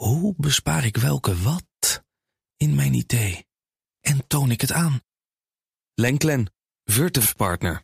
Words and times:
Hoe 0.00 0.34
bespaar 0.36 0.84
ik 0.84 0.96
welke 0.96 1.36
wat 1.36 2.02
in 2.56 2.74
mijn 2.74 2.94
idee 2.94 3.46
en 4.00 4.26
toon 4.26 4.50
ik 4.50 4.60
het 4.60 4.72
aan? 4.72 5.00
Lenklen, 5.94 6.52
Virtuf 6.84 7.36
Partner. 7.36 7.82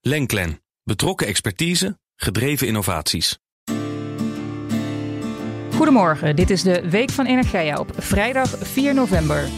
Lenklen, 0.00 0.62
betrokken 0.82 1.26
expertise, 1.26 1.98
gedreven 2.16 2.66
innovaties. 2.66 3.38
Goedemorgen, 5.72 6.36
dit 6.36 6.50
is 6.50 6.62
de 6.62 6.90
Week 6.90 7.10
van 7.10 7.26
Energia 7.26 7.78
op 7.78 7.92
vrijdag 7.96 8.48
4 8.58 8.94
november. 8.94 9.48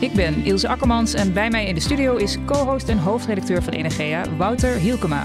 Ik 0.00 0.12
ben 0.12 0.44
Ilse 0.44 0.68
Akkermans 0.68 1.14
en 1.14 1.32
bij 1.32 1.50
mij 1.50 1.66
in 1.66 1.74
de 1.74 1.80
studio 1.80 2.16
is 2.16 2.36
co-host 2.44 2.88
en 2.88 2.98
hoofdredacteur 2.98 3.62
van 3.62 3.72
Energia, 3.72 4.36
Wouter 4.36 4.74
Hielkema. 4.74 5.24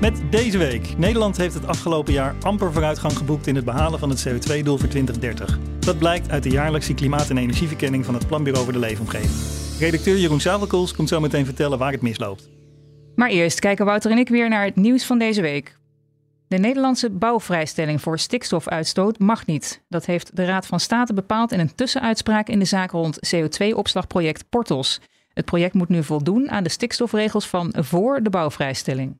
Met 0.00 0.22
deze 0.30 0.58
week. 0.58 0.96
Nederland 0.96 1.36
heeft 1.36 1.54
het 1.54 1.66
afgelopen 1.66 2.12
jaar 2.12 2.34
amper 2.42 2.72
vooruitgang 2.72 3.16
geboekt 3.16 3.46
in 3.46 3.54
het 3.54 3.64
behalen 3.64 3.98
van 3.98 4.10
het 4.10 4.28
CO2-doel 4.28 4.78
voor 4.78 4.88
2030. 4.88 5.58
Dat 5.78 5.98
blijkt 5.98 6.30
uit 6.30 6.42
de 6.42 6.50
jaarlijkse 6.50 6.94
klimaat- 6.94 7.30
en 7.30 7.38
energieverkenning 7.38 8.04
van 8.04 8.14
het 8.14 8.26
Planbureau 8.26 8.64
voor 8.64 8.72
de 8.72 8.78
Leefomgeving. 8.78 9.78
Redacteur 9.78 10.18
Jeroen 10.18 10.40
Zavelkools 10.40 10.94
komt 10.94 11.08
zo 11.08 11.20
meteen 11.20 11.44
vertellen 11.44 11.78
waar 11.78 11.92
het 11.92 12.02
misloopt. 12.02 12.48
Maar 13.14 13.28
eerst 13.28 13.60
kijken 13.60 13.84
Wouter 13.84 14.10
en 14.10 14.18
ik 14.18 14.28
weer 14.28 14.48
naar 14.48 14.64
het 14.64 14.76
nieuws 14.76 15.04
van 15.04 15.18
deze 15.18 15.40
week. 15.40 15.78
De 16.48 16.58
Nederlandse 16.58 17.10
bouwvrijstelling 17.10 18.00
voor 18.00 18.18
stikstofuitstoot 18.18 19.18
mag 19.18 19.46
niet. 19.46 19.82
Dat 19.88 20.06
heeft 20.06 20.36
de 20.36 20.44
Raad 20.44 20.66
van 20.66 20.80
State 20.80 21.14
bepaald 21.14 21.52
in 21.52 21.60
een 21.60 21.74
tussenuitspraak 21.74 22.48
in 22.48 22.58
de 22.58 22.64
zaak 22.64 22.90
rond 22.90 23.34
CO2-opslagproject 23.34 24.48
Portos. 24.48 25.00
Het 25.32 25.44
project 25.44 25.74
moet 25.74 25.88
nu 25.88 26.04
voldoen 26.04 26.50
aan 26.50 26.62
de 26.62 26.70
stikstofregels 26.70 27.48
van 27.48 27.74
voor 27.78 28.22
de 28.22 28.30
bouwvrijstelling. 28.30 29.19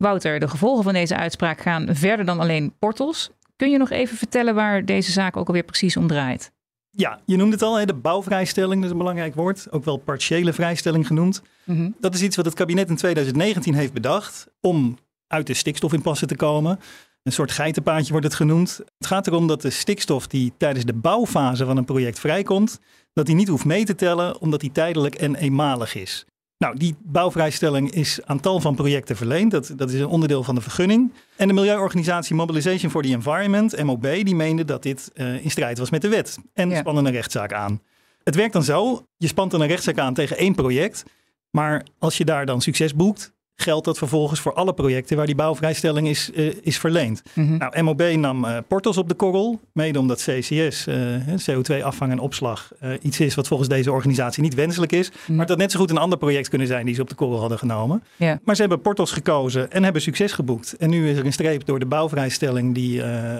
Wouter, 0.00 0.40
de 0.40 0.48
gevolgen 0.48 0.84
van 0.84 0.92
deze 0.92 1.16
uitspraak 1.16 1.60
gaan 1.60 1.88
verder 1.90 2.26
dan 2.26 2.40
alleen 2.40 2.74
portals. 2.78 3.30
Kun 3.56 3.70
je 3.70 3.78
nog 3.78 3.90
even 3.90 4.16
vertellen 4.16 4.54
waar 4.54 4.84
deze 4.84 5.10
zaak 5.12 5.36
ook 5.36 5.46
alweer 5.46 5.62
precies 5.62 5.96
om 5.96 6.06
draait? 6.06 6.52
Ja, 6.90 7.20
je 7.24 7.36
noemde 7.36 7.52
het 7.52 7.62
al, 7.62 7.86
de 7.86 7.94
bouwvrijstelling, 7.94 8.74
dat 8.74 8.84
is 8.84 8.90
een 8.90 8.98
belangrijk 8.98 9.34
woord. 9.34 9.66
Ook 9.70 9.84
wel 9.84 9.96
partiële 9.96 10.52
vrijstelling 10.52 11.06
genoemd. 11.06 11.42
Mhm. 11.64 11.90
Dat 11.98 12.14
is 12.14 12.22
iets 12.22 12.36
wat 12.36 12.44
het 12.44 12.54
kabinet 12.54 12.88
in 12.88 12.96
2019 12.96 13.74
heeft 13.74 13.92
bedacht 13.92 14.46
om 14.60 14.98
uit 15.26 15.46
de 15.46 15.54
stikstofimpasse 15.54 16.26
te 16.26 16.36
komen. 16.36 16.78
Een 17.22 17.32
soort 17.32 17.50
geitenpaadje 17.50 18.10
wordt 18.10 18.26
het 18.26 18.34
genoemd. 18.34 18.80
Het 18.98 19.06
gaat 19.06 19.26
erom 19.26 19.46
dat 19.46 19.62
de 19.62 19.70
stikstof 19.70 20.26
die 20.26 20.52
tijdens 20.56 20.84
de 20.84 20.94
bouwfase 20.94 21.64
van 21.64 21.76
een 21.76 21.84
project 21.84 22.20
vrijkomt, 22.20 22.80
dat 23.12 23.26
die 23.26 23.34
niet 23.34 23.48
hoeft 23.48 23.64
mee 23.64 23.84
te 23.84 23.94
tellen 23.94 24.40
omdat 24.40 24.60
die 24.60 24.72
tijdelijk 24.72 25.14
en 25.14 25.34
eenmalig 25.34 25.94
is. 25.94 26.26
Nou, 26.64 26.76
die 26.76 26.94
bouwvrijstelling 27.02 27.90
is 27.90 28.20
aan 28.24 28.40
tal 28.40 28.60
van 28.60 28.74
projecten 28.74 29.16
verleend. 29.16 29.50
Dat, 29.50 29.72
dat 29.76 29.90
is 29.90 30.00
een 30.00 30.06
onderdeel 30.06 30.42
van 30.42 30.54
de 30.54 30.60
vergunning. 30.60 31.12
En 31.36 31.48
de 31.48 31.54
milieuorganisatie 31.54 32.34
Mobilization 32.34 32.90
for 32.90 33.02
the 33.02 33.08
Environment, 33.08 33.82
MOB, 33.82 34.02
die 34.02 34.34
meende 34.34 34.64
dat 34.64 34.82
dit 34.82 35.10
uh, 35.14 35.44
in 35.44 35.50
strijd 35.50 35.78
was 35.78 35.90
met 35.90 36.02
de 36.02 36.08
wet. 36.08 36.38
En 36.54 36.70
Ja. 36.70 36.78
spannen 36.78 37.06
een 37.06 37.12
rechtszaak 37.12 37.52
aan. 37.52 37.80
Het 38.24 38.34
werkt 38.34 38.52
dan 38.52 38.62
zo, 38.62 39.06
je 39.16 39.26
spant 39.26 39.50
dan 39.50 39.60
een 39.60 39.68
rechtszaak 39.68 39.98
aan 39.98 40.14
tegen 40.14 40.36
één 40.36 40.54
project. 40.54 41.04
Maar 41.50 41.86
als 41.98 42.16
je 42.16 42.24
daar 42.24 42.46
dan 42.46 42.60
succes 42.60 42.94
boekt, 42.94 43.32
geldt 43.60 43.84
dat 43.84 43.98
vervolgens 43.98 44.40
voor 44.40 44.54
alle 44.54 44.74
projecten 44.74 45.16
waar 45.16 45.26
die 45.26 45.34
bouwvrijstelling 45.34 46.08
is, 46.08 46.30
eh, 46.32 46.54
is 46.62 46.78
verleend. 46.78 47.22
Mhm. 47.34 47.56
Nou, 47.56 47.82
MOB 47.82 48.02
nam 48.16 48.44
eh 48.44 48.58
Portos 48.68 48.96
op 48.96 49.08
de 49.08 49.14
korrel, 49.14 49.60
mede 49.72 49.98
omdat 49.98 50.18
CCS, 50.22 50.86
eh, 50.86 50.96
CO2-afvang 51.36 52.12
en 52.12 52.18
opslag, 52.18 52.72
iets 53.02 53.20
is 53.20 53.34
wat 53.34 53.48
volgens 53.48 53.68
deze 53.68 53.92
organisatie 53.92 54.42
niet 54.42 54.54
wenselijk 54.54 54.92
is. 54.92 55.10
Maar 55.26 55.38
het 55.38 55.48
had 55.48 55.58
net 55.58 55.72
zo 55.72 55.78
goed 55.78 55.90
een 55.90 55.98
ander 55.98 56.18
project 56.18 56.48
kunnen 56.48 56.66
zijn 56.66 56.86
die 56.86 56.94
ze 56.94 57.00
op 57.00 57.08
de 57.08 57.14
korrel 57.14 57.40
hadden 57.40 57.58
genomen. 57.58 58.02
Maar 58.44 58.54
ze 58.54 58.60
hebben 58.60 58.80
Portos 58.80 59.12
gekozen 59.12 59.70
en 59.70 59.84
hebben 59.84 60.02
succes 60.02 60.32
geboekt. 60.32 60.76
En 60.76 60.90
nu 60.90 61.10
is 61.10 61.18
er 61.18 61.26
een 61.26 61.32
streep 61.32 61.64
door 61.64 61.78
de 61.78 61.86
bouwvrijstelling 61.86 62.74
die 62.74 62.94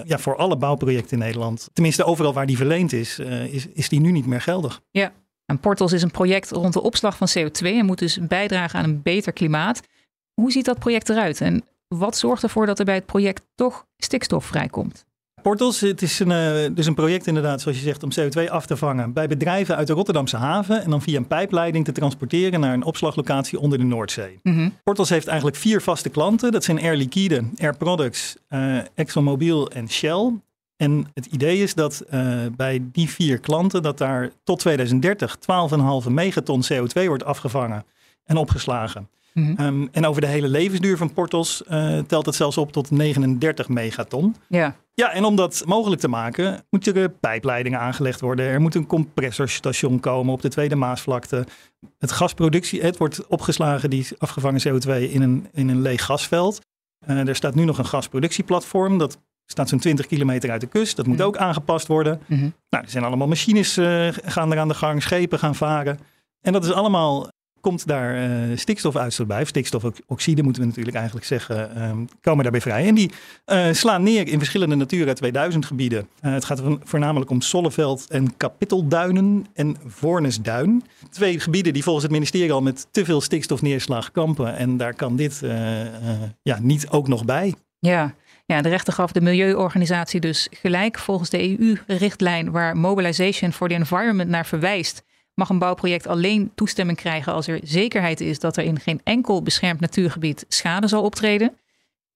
ja, 0.04 0.18
voor 0.18 0.36
alle 0.36 0.56
bouwprojecten 0.56 1.18
in 1.18 1.24
Nederland, 1.24 1.70
tenminste 1.72 2.04
overal 2.04 2.32
waar 2.32 2.46
die 2.46 2.56
verleend 2.56 2.92
is, 2.92 3.18
is, 3.50 3.66
is 3.74 3.88
die 3.88 4.00
nu 4.00 4.12
niet 4.12 4.26
meer 4.26 4.40
geldig. 4.40 4.80
Ja. 4.90 5.12
En 5.50 5.60
Portals 5.60 5.92
is 5.92 6.02
een 6.02 6.10
project 6.10 6.50
rond 6.50 6.72
de 6.72 6.82
opslag 6.82 7.16
van 7.16 7.28
CO2 7.38 7.66
en 7.66 7.84
moet 7.84 7.98
dus 7.98 8.18
bijdragen 8.20 8.78
aan 8.78 8.84
een 8.84 9.02
beter 9.02 9.32
klimaat. 9.32 9.80
Hoe 10.34 10.52
ziet 10.52 10.64
dat 10.64 10.78
project 10.78 11.08
eruit 11.08 11.40
en 11.40 11.64
wat 11.88 12.16
zorgt 12.16 12.42
ervoor 12.42 12.66
dat 12.66 12.78
er 12.78 12.84
bij 12.84 12.94
het 12.94 13.06
project 13.06 13.42
toch 13.54 13.86
stikstof 13.96 14.44
vrijkomt? 14.44 15.08
Portos, 15.42 15.80
het 15.80 16.02
is 16.02 16.18
een, 16.18 16.30
eh, 16.30 16.74
dus 16.74 16.86
een 16.86 16.94
project 16.94 17.26
inderdaad, 17.26 17.60
zoals 17.60 17.76
je 17.76 17.84
zegt, 17.84 18.02
om 18.02 18.10
CO2 18.10 18.50
af 18.50 18.66
te 18.66 18.76
vangen 18.76 19.12
bij 19.12 19.28
bedrijven 19.28 19.76
uit 19.76 19.86
de 19.86 19.92
Rotterdamse 19.92 20.36
haven 20.36 20.82
en 20.82 20.90
dan 20.90 21.02
via 21.02 21.16
een 21.16 21.26
pijpleiding 21.26 21.84
te 21.84 21.92
transporteren 21.92 22.60
naar 22.60 22.74
een 22.74 22.84
opslaglocatie 22.84 23.60
onder 23.60 23.78
de 23.78 23.84
Noordzee. 23.84 24.38
Mhm. 24.42 24.68
Portos 24.84 25.08
heeft 25.08 25.26
eigenlijk 25.26 25.56
vier 25.56 25.82
vaste 25.82 26.08
klanten. 26.08 26.52
Dat 26.52 26.64
zijn 26.64 26.80
Air 26.80 26.96
Liquide, 26.96 27.44
Air 27.56 27.76
Products, 27.76 28.36
eh, 28.48 28.78
ExxonMobil 28.94 29.70
en 29.70 29.88
Shell. 29.88 30.32
En 30.76 31.06
het 31.14 31.26
idee 31.26 31.62
is 31.62 31.74
dat 31.74 32.00
eh, 32.00 32.38
bij 32.56 32.82
die 32.92 33.08
vier 33.08 33.38
klanten 33.38 33.82
dat 33.82 33.98
daar 33.98 34.30
tot 34.44 34.58
2030 34.58 35.36
12,5 35.38 36.08
megaton 36.08 36.62
CO2 36.72 37.06
wordt 37.06 37.24
afgevangen 37.24 37.84
en 38.24 38.36
opgeslagen. 38.36 39.08
Mhm. 39.34 39.54
Ehm, 39.56 39.86
en 39.92 40.06
over 40.06 40.20
de 40.20 40.26
hele 40.26 40.48
levensduur 40.48 40.96
van 40.96 41.12
Portos 41.12 41.64
eh, 41.64 41.98
telt 41.98 42.26
het 42.26 42.34
zelfs 42.34 42.56
op 42.58 42.72
tot 42.72 42.90
39 42.90 43.68
megaton. 43.68 44.36
Ja. 44.48 44.76
Ja, 44.94 45.12
en 45.12 45.24
om 45.24 45.36
dat 45.36 45.62
mogelijk 45.66 46.00
te 46.00 46.08
maken, 46.08 46.64
moeten 46.70 46.94
er 46.94 47.10
pijpleidingen 47.10 47.80
aangelegd 47.80 48.20
worden. 48.20 48.46
Er 48.46 48.60
moet 48.60 48.74
een 48.74 48.86
compressorstation 48.86 50.00
komen 50.00 50.32
op 50.32 50.42
de 50.42 50.48
Tweede 50.48 50.76
Maasvlakte. 50.76 51.46
Het 51.98 52.12
gasproductie, 52.12 52.82
het 52.82 52.96
wordt 52.96 53.26
opgeslagen, 53.26 53.90
die 53.90 54.06
afgevangen 54.18 54.60
CO2, 54.68 55.10
in 55.10 55.22
een, 55.22 55.46
in 55.52 55.68
een 55.68 55.80
leeg 55.82 56.04
gasveld. 56.04 56.60
Eh, 57.06 57.28
er 57.28 57.36
staat 57.36 57.54
nu 57.54 57.64
nog 57.64 57.78
een 57.78 57.86
gasproductieplatform. 57.86 58.98
Dat 58.98 59.18
staat 59.46 59.68
zo'n 59.68 59.78
20 59.78 60.06
kilometer 60.06 60.50
uit 60.50 60.60
de 60.60 60.66
kust. 60.66 60.96
Dat 60.96 61.06
moet 61.06 61.16
Mhm. 61.16 61.26
ook 61.26 61.36
aangepast 61.36 61.86
worden. 61.86 62.20
Mhm. 62.26 62.40
Nou, 62.70 62.84
er 62.84 62.90
zijn 62.90 63.04
allemaal 63.04 63.28
machines 63.28 63.78
uh, 63.78 64.08
gaan 64.24 64.52
er 64.52 64.58
aan 64.58 64.68
de 64.68 64.74
gang, 64.74 65.02
schepen 65.02 65.38
gaan 65.38 65.54
varen. 65.54 65.98
En 66.40 66.52
dat 66.52 66.64
is 66.64 66.72
allemaal, 66.72 67.28
komt 67.60 67.86
daar 67.86 68.30
uh, 68.30 68.56
stikstofuitstoot 68.56 69.26
bij. 69.26 69.42
Of 69.42 69.48
stikstofoxide 69.48 70.42
moeten 70.42 70.62
we 70.62 70.68
natuurlijk 70.68 70.96
eigenlijk 70.96 71.26
zeggen, 71.26 71.82
um, 71.82 72.08
komen 72.20 72.42
daarbij 72.42 72.60
vrij. 72.60 72.86
En 72.86 72.94
die 72.94 73.10
uh, 73.46 73.66
slaan 73.72 74.02
neer 74.02 74.28
in 74.28 74.38
verschillende 74.38 74.74
Natura 74.74 75.12
2000 75.12 75.66
gebieden. 75.66 76.08
Uh, 76.22 76.32
het 76.32 76.44
gaat 76.44 76.62
voornamelijk 76.84 77.30
om 77.30 77.40
Solleveld 77.40 78.06
en 78.10 78.36
Kapittelduinen 78.36 79.46
en 79.54 79.76
Voornesduin. 79.86 80.82
Twee 81.10 81.40
gebieden 81.40 81.72
die 81.72 81.82
volgens 81.82 82.04
het 82.04 82.14
ministerie 82.14 82.52
al 82.52 82.62
met 82.62 82.86
te 82.90 83.04
veel 83.04 83.20
stikstofneerslag 83.20 84.10
kampen. 84.10 84.56
En 84.56 84.76
daar 84.76 84.94
kan 84.94 85.16
dit 85.16 85.40
ja, 86.42 86.58
niet 86.60 86.88
ook 86.88 87.08
nog 87.08 87.24
bij. 87.24 87.54
Ja. 87.78 88.14
Ja, 88.50 88.62
de 88.62 88.68
rechter 88.68 88.92
gaf 88.92 89.12
de 89.12 89.20
milieuorganisatie 89.20 90.20
dus 90.20 90.48
gelijk. 90.50 90.98
Volgens 90.98 91.30
de 91.30 91.58
EU-richtlijn 91.58 92.50
waar 92.50 92.76
Mobilization 92.76 93.52
for 93.52 93.68
the 93.68 93.74
Environment 93.74 94.30
naar 94.30 94.46
verwijst, 94.46 95.02
mag 95.34 95.48
een 95.48 95.58
bouwproject 95.58 96.06
alleen 96.06 96.52
toestemming 96.54 96.98
krijgen 96.98 97.32
als 97.32 97.46
er 97.46 97.60
zekerheid 97.62 98.20
is 98.20 98.38
dat 98.38 98.56
er 98.56 98.64
in 98.64 98.80
geen 98.80 99.00
enkel 99.04 99.42
beschermd 99.42 99.80
natuurgebied 99.80 100.44
schade 100.48 100.86
zal 100.86 101.02
optreden. 101.02 101.56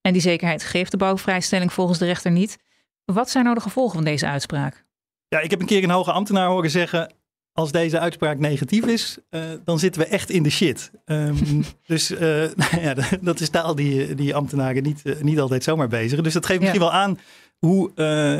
En 0.01 0.13
die 0.13 0.23
zekerheid 0.23 0.63
geeft 0.63 0.91
de 0.91 0.97
bouwvrijstelling 0.97 1.73
volgens 1.73 1.99
de 1.99 2.05
rechter 2.05 2.31
niet. 2.31 2.59
Wat 3.05 3.31
zijn 3.31 3.45
nou 3.45 3.57
de 3.57 3.63
gevolgen 3.63 3.95
van 3.95 4.05
deze 4.05 4.27
uitspraak? 4.27 4.85
Ja, 5.29 5.41
ik 5.41 5.51
heb 5.51 5.61
een 5.61 5.67
keer 5.67 5.83
een 5.83 5.91
hoge 5.91 6.13
ambtenaar 6.13 6.49
horen 6.49 6.71
zeggen: 6.71 7.13
als 7.53 7.73
deze 7.73 7.99
uitspraak 7.99 8.39
negatief 8.39 8.87
is, 8.87 9.19
uh, 9.31 9.43
dan 9.65 9.79
zitten 9.79 10.01
we 10.01 10.07
echt 10.07 10.31
in 10.31 10.43
de 10.43 10.51
shit. 10.51 10.91
Um, 11.05 11.65
dus 11.87 12.11
uh, 12.11 12.19
nou 12.55 12.81
ja, 12.87 12.95
dat 13.21 13.41
is 13.41 13.49
taal 13.49 13.75
die, 13.75 14.15
die 14.15 14.35
ambtenaren 14.35 14.83
niet, 14.83 15.01
uh, 15.05 15.21
niet 15.21 15.41
altijd 15.41 15.65
zomaar 15.65 15.89
bezigen. 15.89 16.25
Dus 16.25 16.33
dat 16.33 16.47
geeft 16.47 16.61
misschien 16.61 16.81
ja. 16.81 16.87
wel 16.87 16.97
aan 16.97 17.19
hoe, 17.59 17.91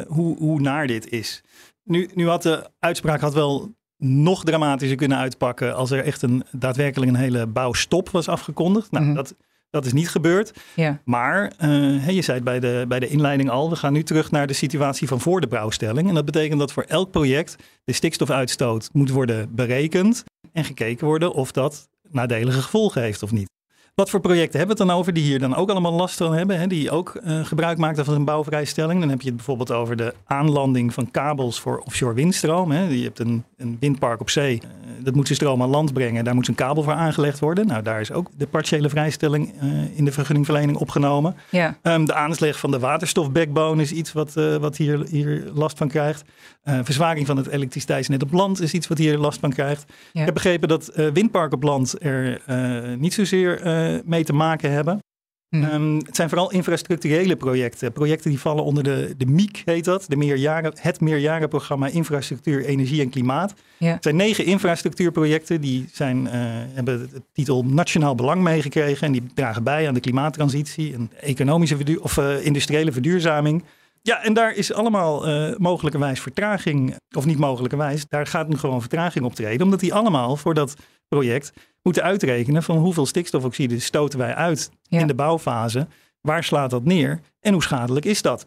hoe, 0.09 0.37
hoe 0.39 0.61
naar 0.61 0.87
dit 0.87 1.09
is. 1.09 1.43
Nu, 1.85 2.11
nu 2.15 2.29
had 2.29 2.43
de 2.43 2.71
uitspraak 2.79 3.21
had 3.21 3.35
wel 3.35 3.75
nog 4.05 4.45
dramatischer 4.45 4.97
kunnen 4.97 5.19
uitpakken 5.19 5.75
als 5.75 5.91
er 5.91 6.05
echt 6.05 6.23
een 6.23 6.45
daadwerkelijk 6.51 7.11
een 7.11 7.19
hele 7.19 7.47
bouwstop 7.47 8.11
was 8.11 8.29
afgekondigd. 8.29 8.91
Nou, 8.91 9.05
mm 9.05 9.11
-hmm. 9.11 9.19
dat, 9.19 9.35
dat 9.71 9.87
is 9.87 9.93
niet 9.93 10.09
gebeurd. 10.09 10.53
Ja. 10.75 11.01
Maar 11.05 11.53
uh, 11.65 12.09
je 12.09 12.23
zei 12.23 12.37
het 12.37 12.45
bij 12.45 12.61
de, 12.61 12.85
bij 12.89 13.01
de 13.01 13.09
inleiding 13.09 13.51
al, 13.51 13.71
we 13.71 13.77
gaan 13.77 13.93
nu 13.93 14.03
terug 14.03 14.31
naar 14.31 14.47
de 14.47 14.53
situatie 14.53 15.09
van 15.09 15.21
voor 15.21 15.41
de 15.41 15.47
bouwstelling. 15.47 16.09
En 16.09 16.15
dat 16.15 16.25
betekent 16.25 16.59
dat 16.59 16.73
voor 16.73 16.85
elk 16.89 17.11
project 17.11 17.57
de 17.85 17.93
stikstofuitstoot 17.93 18.89
moet 18.93 19.11
worden 19.11 19.55
berekend 19.55 20.25
en 20.53 20.65
gekeken 20.65 21.07
worden 21.07 21.33
of 21.33 21.53
dat 21.53 21.89
nadelige 22.11 22.63
gevolgen 22.63 23.03
heeft 23.03 23.23
of 23.23 23.33
niet. 23.33 23.53
Wat 23.95 24.11
voor 24.11 24.21
projecten 24.21 24.59
hebben 24.59 24.77
we 24.77 24.83
het 24.83 24.91
dan 24.91 25.01
over 25.01 25.13
die 25.13 25.23
hier 25.23 25.39
dan 25.39 25.55
ook 25.55 25.71
allemaal 25.71 25.93
last 25.93 26.17
van 26.17 26.35
hebben? 26.35 26.59
Hè? 26.59 26.67
Die 26.67 26.91
ook 26.91 27.21
uh, 27.25 27.45
gebruik 27.45 27.79
maakten 27.79 28.05
van 28.05 28.15
een 28.15 28.25
bouwvrijstelling. 28.25 29.01
Dan 29.01 29.09
heb 29.09 29.21
je 29.21 29.27
het 29.27 29.37
bijvoorbeeld 29.37 29.73
over 29.73 29.97
de 29.97 30.15
aanlanding 30.27 30.95
van 30.95 31.11
kabels 31.11 31.61
voor 31.61 31.79
offshore 31.79 32.15
windstroom. 32.15 32.71
Hè? 32.71 32.83
Je 32.89 33.03
hebt 33.03 33.19
een, 33.19 33.45
een 33.57 33.77
windpark 33.81 34.21
op 34.21 34.31
zee. 34.31 34.61
Uh, 34.63 35.05
dat 35.05 35.15
moet 35.15 35.27
zijn 35.27 35.39
stroom 35.39 35.63
aan 35.63 35.69
land 35.69 35.93
brengen. 35.93 36.25
Daar 36.25 36.35
moet 36.35 36.49
een 36.49 36.55
kabel 36.55 36.83
voor 36.83 36.93
aangelegd 36.93 37.39
worden. 37.39 37.67
Nou, 37.67 37.83
daar 37.83 38.01
is 38.01 38.13
ook 38.13 38.31
de 38.37 38.47
partiële 38.47 38.89
vrijstelling 38.89 39.53
uh, 39.63 39.99
in 39.99 40.05
de 40.05 40.13
vergunningverlening 40.13 40.79
opgenomen. 40.79 41.37
Ja. 41.51 41.79
Um, 41.83 42.05
de 42.05 42.15
aansleg 42.15 42.59
van 42.59 42.71
de 42.71 42.79
waterstofbackbone 42.79 43.83
is 43.83 43.93
iets 43.93 44.13
wat, 44.13 44.33
wat 44.61 44.77
hier, 44.77 45.07
hier 45.09 45.51
last 45.53 45.79
van 45.79 45.89
krijgt. 45.89 46.25
verzwaring 46.65 47.27
van 47.27 47.37
het 47.37 47.47
elektriciteitsnet 47.47 48.23
op 48.23 48.33
land 48.33 48.61
is 48.61 48.73
iets 48.73 48.89
wat 48.89 48.99
hier 48.99 49.19
last 49.19 49.41
van 49.41 49.51
krijgt. 49.51 49.85
Ja. 49.89 50.21
Ik 50.21 50.25
heb 50.25 50.35
begrepen 50.35 50.69
dat 50.69 50.93
windparken 51.13 51.57
op 51.57 51.63
land 51.63 52.05
er 52.05 52.41
niet 52.99 53.15
zozeer 53.15 53.83
mee 54.05 54.25
te 54.25 54.33
maken 54.33 54.71
hebben. 54.71 54.99
Um, 55.55 55.97
het 55.97 56.17
zijn 56.17 56.29
vooral 56.29 56.51
infrastructurele 56.51 57.37
projecten. 57.37 57.93
Projecten 57.93 58.31
die 58.31 58.39
vallen 58.39 58.65
onder 58.65 58.85
de, 58.85 59.15
de 59.17 59.27
MIEK, 59.27 59.63
heet 59.65 59.85
dat. 59.85 60.05
De 60.09 60.17
meerjaren, 60.17 60.73
het 60.81 61.01
meerjarenprogramma 61.01 61.87
Infrastructuur, 61.87 62.65
Energie 62.65 63.01
en 63.01 63.11
Klimaat. 63.11 63.55
Ja. 63.79 63.93
Het 63.93 64.03
zijn 64.03 64.17
negen 64.17 64.45
infrastructuurprojecten. 64.45 65.61
Die 65.61 65.89
zijn, 65.93 66.25
uh, 66.25 66.31
hebben 66.75 67.11
de 67.13 67.23
titel 67.33 67.65
Nationaal 67.65 68.15
Belang 68.15 68.43
meegekregen. 68.43 69.07
En 69.07 69.13
die 69.13 69.23
dragen 69.35 69.63
bij 69.63 69.89
aan 69.89 69.95
de 69.95 70.01
klimaattransitie 70.01 70.95
en 70.95 71.11
economische 71.21 72.01
of 72.01 72.17
uh, 72.17 72.45
industriële 72.47 72.93
verduurzaming. 72.93 73.65
Ja, 74.03 74.23
en 74.23 74.35
daar 74.35 74.55
is 74.55 74.73
allemaal 74.73 75.29
uh, 75.29 75.57
mogelijkerwijs 75.57 76.21
vertraging, 76.21 76.97
of 77.17 77.27
niet 77.27 77.39
mogelijkerwijs, 77.39 78.09
daar 78.09 78.27
gaat 78.27 78.49
nu 78.49 78.57
gewoon 78.57 78.81
vertraging 78.81 79.25
optreden, 79.25 79.63
omdat 79.63 79.81
die 79.81 79.95
allemaal 79.95 80.37
voor 80.37 80.55
dat 80.55 80.75
project 81.09 81.53
moeten 81.83 82.03
uitrekenen 82.03 82.63
van 82.63 82.77
hoeveel 82.77 83.07
stikstofoxide 83.07 83.79
stoten 83.79 84.19
wij 84.19 84.35
uit 84.35 84.71
in 84.89 85.07
de 85.07 85.15
bouwfase, 85.15 85.87
waar 86.21 86.45
slaat 86.45 86.71
dat 86.71 86.85
neer 86.85 87.21
en 87.41 87.53
hoe 87.53 87.63
schadelijk 87.63 88.05
is 88.05 88.23
dat. 88.23 88.47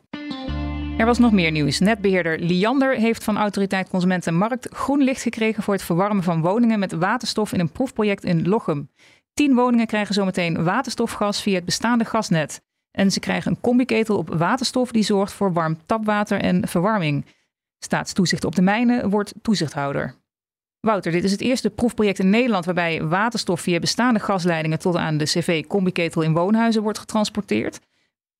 Er 0.97 1.05
was 1.05 1.17
nog 1.17 1.31
meer 1.31 1.51
nieuws. 1.51 1.79
Netbeheerder 1.79 2.39
Liander 2.39 2.95
heeft 2.95 3.23
van 3.23 3.37
Autoriteit 3.37 3.89
Consument 3.89 4.27
en 4.27 4.35
Markt 4.35 4.67
groen 4.71 5.03
licht 5.03 5.21
gekregen 5.21 5.63
voor 5.63 5.73
het 5.73 5.83
verwarmen 5.83 6.23
van 6.23 6.41
woningen 6.41 6.79
met 6.79 6.91
waterstof 6.91 7.53
in 7.53 7.59
een 7.59 7.71
proefproject 7.71 8.23
in 8.23 8.47
Lochem. 8.47 8.89
Tien 9.33 9.55
woningen 9.55 9.87
krijgen 9.87 10.13
zometeen 10.13 10.63
waterstofgas 10.63 11.41
via 11.41 11.55
het 11.55 11.65
bestaande 11.65 12.05
gasnet. 12.05 12.61
En 12.91 13.11
ze 13.11 13.19
krijgen 13.19 13.51
een 13.51 13.61
combiketel 13.61 14.17
op 14.17 14.29
waterstof 14.29 14.91
die 14.91 15.03
zorgt 15.03 15.33
voor 15.33 15.53
warm 15.53 15.77
tapwater 15.85 16.39
en 16.39 16.67
verwarming. 16.67 17.25
Staatstoezicht 17.79 18.45
op 18.45 18.55
de 18.55 18.61
mijnen 18.61 19.09
wordt 19.09 19.33
toezichthouder. 19.41 20.15
Wouter, 20.79 21.11
dit 21.11 21.23
is 21.23 21.31
het 21.31 21.41
eerste 21.41 21.69
proefproject 21.69 22.19
in 22.19 22.29
Nederland 22.29 22.65
waarbij 22.65 23.03
waterstof 23.03 23.61
via 23.61 23.79
bestaande 23.79 24.19
gasleidingen 24.19 24.79
tot 24.79 24.95
aan 24.95 25.17
de 25.17 25.25
CV-combiketel 25.25 26.21
in 26.21 26.33
woonhuizen 26.33 26.81
wordt 26.81 26.99
getransporteerd. 26.99 27.79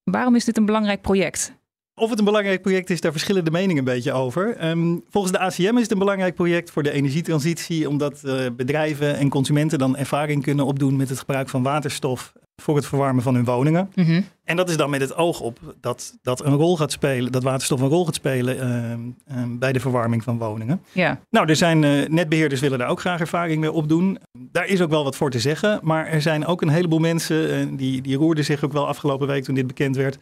Waarom 0.03 0.35
is 0.35 0.45
dit 0.45 0.57
een 0.57 0.65
belangrijk 0.65 1.01
project? 1.01 1.55
Of 1.95 2.09
het 2.09 2.19
een 2.19 2.25
belangrijk 2.25 2.61
project 2.61 2.89
is, 2.89 3.01
daar 3.01 3.11
verschillen 3.11 3.45
de 3.45 3.51
meningen 3.51 3.77
een 3.77 3.93
beetje 3.93 4.13
over. 4.13 4.67
Um, 4.67 5.03
volgens 5.09 5.33
de 5.33 5.39
ACM 5.39 5.75
is 5.75 5.81
het 5.81 5.91
een 5.91 5.99
belangrijk 5.99 6.35
project 6.35 6.71
voor 6.71 6.83
de 6.83 6.91
energietransitie, 6.91 7.89
omdat 7.89 8.21
uh, 8.25 8.45
bedrijven 8.55 9.17
en 9.17 9.29
consumenten 9.29 9.79
dan 9.79 9.97
ervaring 9.97 10.43
kunnen 10.43 10.65
opdoen 10.65 10.95
met 10.95 11.09
het 11.09 11.19
gebruik 11.19 11.49
van 11.49 11.63
waterstof 11.63 12.33
voor 12.61 12.75
het 12.75 12.85
verwarmen 12.85 13.23
van 13.23 13.35
hun 13.35 13.45
woningen. 13.45 13.91
Mm 13.95 14.25
En 14.43 14.55
dat 14.55 14.69
is 14.69 14.77
dan 14.77 14.89
met 14.89 15.01
het 15.01 15.15
oog 15.15 15.39
op 15.39 15.59
dat, 15.81 16.17
dat 16.21 16.45
een 16.45 16.53
rol 16.53 16.77
gaat 16.77 16.91
spelen, 16.91 17.31
dat 17.31 17.43
waterstof 17.43 17.81
een 17.81 17.87
rol 17.87 18.05
gaat 18.05 18.15
spelen 18.15 18.57
uh, 19.31 19.43
bij 19.49 19.73
de 19.73 19.79
verwarming 19.79 20.23
van 20.23 20.37
woningen. 20.37 20.81
Ja. 20.91 21.19
Nou, 21.29 21.49
er 21.49 21.55
zijn 21.55 21.83
uh, 21.83 22.07
netbeheerders 22.07 22.61
willen 22.61 22.79
daar 22.79 22.89
ook 22.89 22.99
graag 22.99 23.19
ervaring 23.19 23.59
mee 23.59 23.71
opdoen. 23.71 24.17
Daar 24.31 24.67
is 24.67 24.81
ook 24.81 24.89
wel 24.89 25.03
wat 25.03 25.15
voor 25.15 25.31
te 25.31 25.39
zeggen, 25.39 25.79
maar 25.83 26.07
er 26.07 26.21
zijn 26.21 26.45
ook 26.45 26.61
een 26.61 26.69
heleboel 26.69 26.99
mensen, 26.99 27.75
die, 27.75 28.01
die 28.01 28.17
roerden 28.17 28.45
zich 28.45 28.63
ook 28.63 28.73
wel 28.73 28.87
afgelopen 28.87 29.27
week 29.27 29.43
toen 29.43 29.55
dit 29.55 29.67
bekend 29.67 29.95
werd 29.95 30.17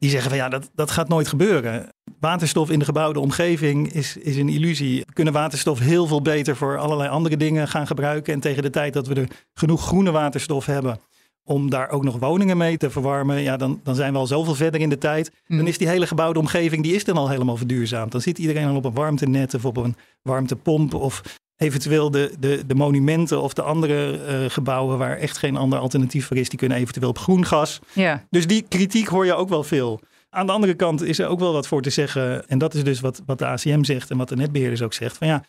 die 0.00 0.10
zeggen 0.10 0.28
van 0.28 0.38
ja, 0.38 0.48
dat, 0.48 0.70
dat 0.74 0.90
gaat 0.90 1.08
nooit 1.08 1.28
gebeuren. 1.28 1.88
Waterstof 2.20 2.70
in 2.70 2.78
de 2.78 2.84
gebouwde 2.84 3.20
omgeving 3.20 3.92
is, 3.92 4.16
is 4.16 4.36
een 4.36 4.48
illusie. 4.48 5.02
We 5.06 5.12
kunnen 5.12 5.32
waterstof 5.32 5.78
heel 5.78 6.06
veel 6.06 6.22
beter 6.22 6.56
voor 6.56 6.78
allerlei 6.78 7.08
andere 7.08 7.36
dingen 7.36 7.68
gaan 7.68 7.86
gebruiken. 7.86 8.32
En 8.32 8.40
tegen 8.40 8.62
de 8.62 8.70
tijd 8.70 8.92
dat 8.92 9.06
we 9.06 9.14
er 9.14 9.28
genoeg 9.54 9.86
groene 9.86 10.10
waterstof 10.10 10.66
hebben 10.66 11.00
om 11.50 11.70
daar 11.70 11.90
ook 11.90 12.04
nog 12.04 12.18
woningen 12.18 12.56
mee 12.56 12.76
te 12.76 12.90
verwarmen, 12.90 13.42
ja, 13.42 13.56
dan, 13.56 13.80
dan 13.82 13.94
zijn 13.94 14.12
we 14.12 14.18
al 14.18 14.26
zoveel 14.26 14.54
verder 14.54 14.80
in 14.80 14.88
de 14.88 14.98
tijd. 14.98 15.30
Dan 15.46 15.58
mm. 15.58 15.66
is 15.66 15.78
die 15.78 15.88
hele 15.88 16.06
gebouwde 16.06 16.38
omgeving, 16.38 16.82
die 16.82 16.94
is 16.94 17.04
dan 17.04 17.16
al 17.16 17.28
helemaal 17.28 17.56
verduurzaamd. 17.56 18.12
Dan 18.12 18.20
zit 18.20 18.38
iedereen 18.38 18.68
al 18.68 18.76
op 18.76 18.84
een 18.84 18.94
warmtenet 18.94 19.54
of 19.54 19.64
op 19.64 19.76
een 19.76 19.96
warmtepomp 20.22 20.94
of 20.94 21.22
eventueel 21.56 22.10
de, 22.10 22.32
de, 22.38 22.62
de 22.66 22.74
monumenten 22.74 23.42
of 23.42 23.52
de 23.52 23.62
andere 23.62 24.18
uh, 24.28 24.50
gebouwen 24.50 24.98
waar 24.98 25.16
echt 25.16 25.38
geen 25.38 25.56
ander 25.56 25.78
alternatief 25.78 26.26
voor 26.26 26.36
is, 26.36 26.48
die 26.48 26.58
kunnen 26.58 26.78
eventueel 26.78 27.08
op 27.08 27.18
groen 27.18 27.46
gas. 27.46 27.78
Ja. 27.92 28.24
Dus 28.30 28.46
die 28.46 28.64
kritiek 28.68 29.06
hoor 29.06 29.26
je 29.26 29.34
ook 29.34 29.48
wel 29.48 29.62
veel. 29.62 30.00
Aan 30.30 30.46
de 30.46 30.52
andere 30.52 30.74
kant 30.74 31.02
is 31.02 31.18
er 31.18 31.26
ook 31.26 31.40
wel 31.40 31.52
wat 31.52 31.66
voor 31.66 31.82
te 31.82 31.90
zeggen. 31.90 32.48
En 32.48 32.58
dat 32.58 32.74
is 32.74 32.84
dus 32.84 33.00
wat, 33.00 33.22
wat 33.26 33.38
de 33.38 33.46
ACM 33.46 33.82
zegt 33.82 34.10
en 34.10 34.16
wat 34.16 34.28
de 34.28 34.36
netbeheerders 34.36 34.82
ook 34.82 34.92
zegt. 34.92 35.16
Van 35.16 35.26
ja, 35.26 35.44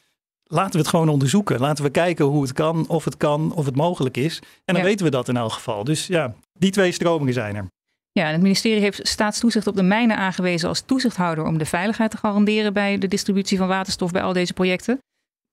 laten 0.51 0.71
we 0.71 0.77
het 0.77 0.87
gewoon 0.87 1.09
onderzoeken. 1.09 1.59
Laten 1.59 1.83
we 1.83 1.89
kijken 1.89 2.25
hoe 2.25 2.41
het 2.41 2.53
kan, 2.53 2.87
of 2.87 3.05
het 3.05 3.17
kan, 3.17 3.53
of 3.53 3.65
het 3.65 3.75
mogelijk 3.75 4.17
is. 4.17 4.41
En 4.65 4.73
dan 4.73 4.83
weten 4.83 5.05
we 5.05 5.11
dat 5.11 5.27
in 5.27 5.37
elk 5.37 5.51
geval. 5.51 5.83
Dus 5.83 6.07
ja, 6.07 6.33
die 6.59 6.71
twee 6.71 6.91
stromingen 6.91 7.33
zijn 7.33 7.55
er. 7.55 7.65
Ja, 8.11 8.25
en 8.25 8.31
het 8.31 8.41
ministerie 8.41 8.81
heeft 8.81 9.07
staatstoezicht 9.07 9.67
op 9.67 9.75
de 9.75 9.83
mijnen 9.83 10.17
aangewezen 10.17 10.69
als 10.69 10.81
toezichthouder 10.81 11.45
om 11.45 11.57
de 11.57 11.65
veiligheid 11.65 12.11
te 12.11 12.17
garanderen 12.17 12.73
bij 12.73 12.97
de 12.97 13.07
distributie 13.07 13.57
van 13.57 13.67
waterstof 13.67 14.11
bij 14.11 14.21
al 14.21 14.33
deze 14.33 14.53
projecten. 14.53 14.97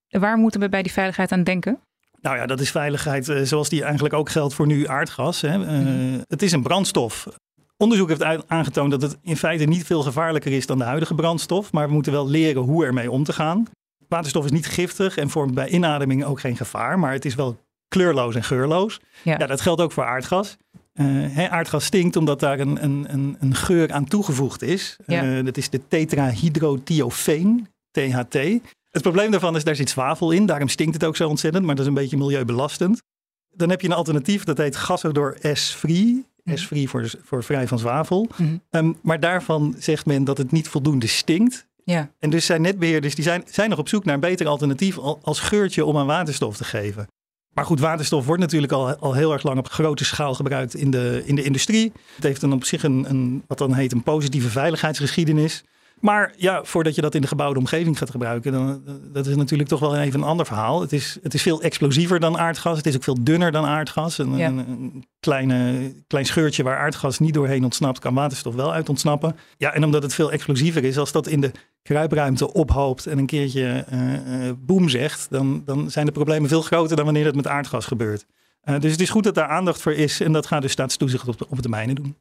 Waar 0.09 0.37
moeten 0.37 0.61
we 0.61 0.69
bij 0.69 0.83
die 0.83 0.93
veiligheid 0.93 1.33
aan 1.33 1.45
denken? 1.45 1.81
Nou 2.21 2.37
ja, 2.37 2.47
dat 2.47 2.61
is 2.61 2.71
veiligheid 2.71 3.29
eh, 3.29 3.43
zoals 3.43 3.69
die 3.69 3.83
eigenlijk 3.83 4.15
ook 4.15 4.31
geldt 4.31 4.55
voor 4.55 4.67
nu 4.67 4.87
aardgas. 4.87 5.41
Hè. 5.41 5.49
Eh, 5.49 5.79
mhm. 5.79 6.21
Het 6.27 6.43
is 6.43 6.53
een 6.53 6.63
brandstof. 6.63 7.29
Onderzoek 7.77 8.09
heeft 8.09 8.47
aangetoond 8.49 8.91
dat 8.91 9.03
het 9.03 9.19
in 9.23 9.37
feite 9.37 9.65
niet 9.65 9.85
veel 9.85 10.03
gevaarlijker 10.03 10.53
is 10.53 10.67
dan 10.67 10.79
de 10.79 10.85
huidige 10.85 11.15
brandstof. 11.15 11.73
Maar 11.73 11.87
we 11.87 11.93
moeten 11.93 12.13
wel 12.13 12.29
leren 12.29 12.63
hoe 12.63 12.85
ermee 12.85 13.11
om 13.11 13.25
te 13.25 13.33
gaan. 13.33 13.67
Waterstof 14.09 14.45
is 14.45 14.51
niet 14.51 14.67
giftig 14.67 15.17
en 15.17 15.31
vormt 15.31 15.55
bij 15.55 15.69
inademing 15.69 16.25
ook 16.25 16.41
geen 16.41 16.57
gevaar. 16.57 16.99
Maar 16.99 17.13
het 17.13 17.25
is 17.25 17.35
wel 17.35 17.59
kleurloos 17.89 18.35
en 18.35 18.45
geurloos. 18.45 19.01
Ja, 19.23 19.37
dat 19.37 19.61
geldt 19.61 19.81
ook 19.81 19.93
voor 19.93 20.05
aardgas. 20.05 20.57
Uh, 20.95 21.53
aardgas 21.53 21.85
stinkt 21.85 22.17
omdat 22.17 22.41
daar 22.41 22.61
een, 22.61 22.85
een, 22.85 23.37
een, 23.41 23.55
geur 23.55 23.93
aan 23.93 24.05
toegevoegd 24.05 24.63
is. 24.63 24.97
Ja. 25.07 25.43
dat 25.43 25.57
is 25.57 25.71
de 25.71 25.81
tetrahydrothiopheen, 25.89 27.69
THT. 27.91 28.35
Het 28.91 29.03
probleem 29.03 29.31
daarvan 29.31 29.57
is, 29.57 29.65
daar 29.65 29.77
zit 29.77 29.91
zwavel 29.91 30.31
in. 30.31 30.47
Daarom 30.47 30.69
stinkt 30.69 30.95
het 30.95 31.05
ook 31.05 31.17
zo 31.17 31.29
ontzettend, 31.29 31.65
maar 31.65 31.75
dat 31.75 31.85
is 31.85 31.91
een 31.91 31.99
beetje 31.99 32.17
milieubelastend. 32.17 33.03
Dan 33.51 33.71
heb 33.71 33.81
je 33.81 33.87
een 33.87 33.95
alternatief, 33.95 34.45
dat 34.45 34.59
heet 34.59 34.77
gasodor 34.77 35.37
S-free. 35.53 36.27
Mhm. 36.45 36.57
S-free 36.57 36.89
voor, 36.89 37.11
voor 37.25 37.45
vrij 37.45 37.69
van 37.69 37.79
zwavel. 37.79 38.29
Mhm. 38.37 38.57
Ehm, 38.71 38.93
maar 39.03 39.21
daarvan 39.21 39.75
zegt 39.79 40.07
men 40.07 40.25
dat 40.25 40.39
het 40.39 40.53
niet 40.53 40.69
voldoende 40.69 41.07
stinkt. 41.07 41.67
Ja. 41.91 42.11
En 42.19 42.31
dus 42.31 42.47
zijn 42.47 42.63
netbeheerders 42.63 43.15
die 43.15 43.25
zijn, 43.25 43.43
zijn 43.51 43.71
nog 43.71 43.79
op 43.79 43.89
zoek 43.89 44.05
naar 44.05 44.15
een 44.15 44.21
beter 44.21 44.47
alternatief 44.47 44.99
als 44.99 45.41
geurtje 45.41 45.85
om 45.85 45.97
aan 45.97 46.07
waterstof 46.07 46.57
te 46.57 46.65
geven. 46.65 47.07
Maar 47.55 47.65
goed, 47.65 47.81
waterstof 47.81 48.27
wordt 48.27 48.41
natuurlijk 48.41 48.73
al, 48.73 48.97
al 48.97 49.15
heel 49.15 49.33
erg 49.33 49.43
lang 49.43 49.59
op 49.59 49.69
grote 49.69 50.05
schaal 50.05 50.35
gebruikt 50.35 50.75
in 50.75 50.91
de, 50.91 51.23
in 51.25 51.35
de 51.35 51.43
industrie. 51.43 51.93
Het 52.15 52.25
heeft 52.25 52.41
dan 52.41 52.53
op 52.53 52.65
zich 52.65 52.83
een, 52.83 53.07
een, 53.09 53.45
wat 53.47 53.59
dan 53.59 53.75
heet 53.75 53.93
een 53.93 54.03
positieve 54.03 54.49
veiligheidsgeschiedenis. 54.49 55.65
Maar 56.01 56.33
ja, 56.37 56.65
voordat 56.65 56.95
je 56.95 57.01
dat 57.01 57.15
in 57.15 57.21
de 57.21 57.27
gebouwde 57.27 57.59
omgeving 57.59 57.99
gaat 57.99 58.11
gebruiken, 58.11 58.53
dan 58.53 58.83
dat 59.13 59.27
is 59.27 59.37
natuurlijk 59.37 59.69
toch 59.69 59.81
wel 59.81 59.97
even 59.97 60.21
een 60.21 60.27
ander 60.27 60.47
verhaal. 60.47 60.81
Het 60.81 60.93
is, 60.93 61.19
het 61.23 61.35
is 61.35 61.43
veel 61.43 61.63
explosiever 61.63 62.21
dan 62.21 62.39
aardgas. 62.39 62.77
Het 62.77 62.87
is 62.87 62.97
ook 62.97 63.03
veel 63.03 63.25
dunner 63.25 63.53
dan 63.53 63.65
aardgas. 63.65 64.19
Een, 64.19 64.41
een, 64.41 65.05
kleine, 65.21 65.93
klein 66.07 66.27
scheurtje 66.27 66.63
waar 66.63 66.79
aardgas 66.79 67.19
niet 67.19 67.35
doorheen 67.35 67.65
ontsnapt, 67.65 67.99
kan 67.99 68.15
waterstof 68.15 68.55
wel 68.55 68.73
uit 68.73 68.89
ontsnappen. 68.89 69.37
Ja, 69.57 69.73
en 69.75 69.85
omdat 69.85 70.03
het 70.03 70.15
veel 70.15 70.33
explosiever 70.33 70.85
is, 70.85 70.99
als 70.99 71.13
dat 71.13 71.27
in 71.27 71.41
de 71.41 71.51
kruipruimte 71.89 72.53
ophoopt 72.53 73.07
en 73.07 73.19
een 73.19 73.27
keertje 73.27 73.85
uh, 73.93 74.13
uh, 74.13 74.53
boem 74.59 74.89
zegt, 74.89 75.27
dan, 75.31 75.63
dan 75.65 75.91
zijn 75.91 76.07
de 76.07 76.13
problemen 76.13 76.49
veel 76.49 76.63
groter 76.63 76.97
dan 76.97 77.05
wanneer 77.05 77.25
dat 77.25 77.35
met 77.35 77.47
aardgas 77.47 77.87
gebeurt. 77.87 78.27
Uh, 78.65 78.81
dus 78.81 78.93
het 78.93 79.01
is 79.01 79.11
goed 79.11 79.25
dat 79.25 79.35
daar 79.35 79.49
aandacht 79.49 79.83
voor 79.83 79.93
is 79.93 80.21
en 80.21 80.33
dat 80.33 80.47
gaat 80.47 80.63
de 80.63 80.69
staatstoezicht 80.69 81.29
op 81.29 81.39
de, 81.39 81.47
op 81.49 81.63
de 81.63 81.69
mijnen 81.69 81.95
doen. 81.95 82.17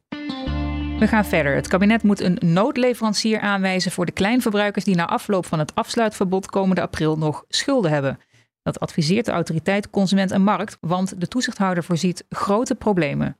We 0.98 1.06
gaan 1.06 1.24
verder. 1.24 1.54
Het 1.54 1.68
kabinet 1.68 2.02
moet 2.02 2.20
een 2.20 2.38
noodleverancier 2.40 3.40
aanwijzen 3.40 3.90
voor 3.90 4.06
de 4.06 4.12
kleinverbruikers 4.12 4.84
die 4.84 4.96
na 4.96 5.06
afloop 5.06 5.46
van 5.46 5.58
het 5.58 5.74
afsluitverbod 5.74 6.46
komende 6.46 6.80
april 6.80 7.18
nog 7.18 7.44
schulden 7.48 7.90
hebben. 7.90 8.18
Dat 8.62 8.80
adviseert 8.80 9.26
de 9.26 9.32
autoriteit 9.32 9.90
Consument 9.90 10.30
en 10.30 10.42
Markt, 10.42 10.76
want 10.80 11.20
de 11.20 11.28
toezichthouder 11.28 11.84
voorziet 11.84 12.24
grote 12.28 12.74
problemen. 12.74 13.36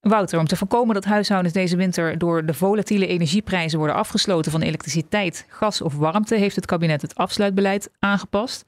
Wouter, 0.00 0.38
om 0.38 0.46
te 0.46 0.56
voorkomen 0.56 0.94
dat 0.94 1.04
huishoudens 1.04 1.54
deze 1.54 1.76
winter 1.76 2.18
door 2.18 2.46
de 2.46 2.54
volatiele 2.54 3.06
energieprijzen 3.06 3.78
worden 3.78 3.96
afgesloten 3.96 4.52
van 4.52 4.62
elektriciteit, 4.62 5.46
gas 5.48 5.80
of 5.80 5.94
warmte, 5.94 6.34
heeft 6.34 6.56
het 6.56 6.66
kabinet 6.66 7.02
het 7.02 7.14
afsluitbeleid 7.14 7.90
aangepast. 7.98 8.64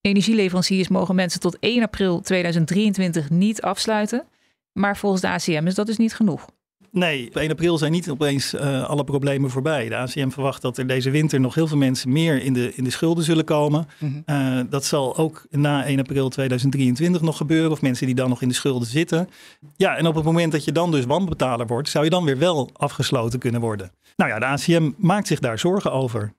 Energieleveranciers 0.00 0.88
mogen 0.88 1.14
mensen 1.14 1.40
tot 1.40 1.58
1 1.58 1.82
april 1.82 2.20
2023 2.20 3.30
niet 3.30 3.62
afsluiten, 3.62 4.24
maar 4.72 4.96
volgens 4.96 5.22
de 5.22 5.28
ACM 5.28 5.66
is 5.66 5.74
dat 5.74 5.86
dus 5.86 5.96
niet 5.96 6.14
genoeg. 6.14 6.46
Nee, 6.94 7.26
op 7.26 7.36
1 7.36 7.50
april 7.50 7.78
zijn 7.78 7.92
niet 7.92 8.10
opeens 8.10 8.54
uh, 8.54 8.84
alle 8.84 9.04
problemen 9.04 9.50
voorbij. 9.50 9.88
De 9.88 9.96
ACM 9.96 10.28
verwacht 10.28 10.62
dat 10.62 10.78
er 10.78 10.86
deze 10.86 11.10
winter 11.10 11.40
nog 11.40 11.54
heel 11.54 11.66
veel 11.66 11.76
mensen 11.76 12.12
meer 12.12 12.42
in 12.42 12.52
de, 12.52 12.74
in 12.74 12.84
de 12.84 12.90
schulden 12.90 13.24
zullen 13.24 13.44
komen. 13.44 13.86
Mm 13.98 14.22
uh, 14.26 14.60
dat 14.70 14.84
zal 14.84 15.16
ook 15.16 15.46
na 15.50 15.84
1 15.84 15.98
april 15.98 16.28
2023 16.28 17.22
nog 17.22 17.36
gebeuren, 17.36 17.70
of 17.70 17.82
mensen 17.82 18.06
die 18.06 18.14
dan 18.14 18.28
nog 18.28 18.42
in 18.42 18.48
de 18.48 18.54
schulden 18.54 18.88
zitten. 18.88 19.28
Ja, 19.76 19.96
en 19.96 20.06
op 20.06 20.14
het 20.14 20.24
moment 20.24 20.52
dat 20.52 20.64
je 20.64 20.72
dan 20.72 20.90
dus 20.90 21.04
wanbetaler 21.04 21.66
wordt, 21.66 21.88
zou 21.88 22.04
je 22.04 22.10
dan 22.10 22.24
weer 22.24 22.38
wel 22.38 22.70
afgesloten 22.72 23.38
kunnen 23.38 23.60
worden. 23.60 23.92
Nou 24.16 24.30
ja, 24.30 24.38
de 24.38 24.46
ACM 24.46 24.90
maakt 24.96 25.26
zich 25.26 25.38
daar 25.38 25.58
zorgen 25.58 25.92
over. 25.92 26.32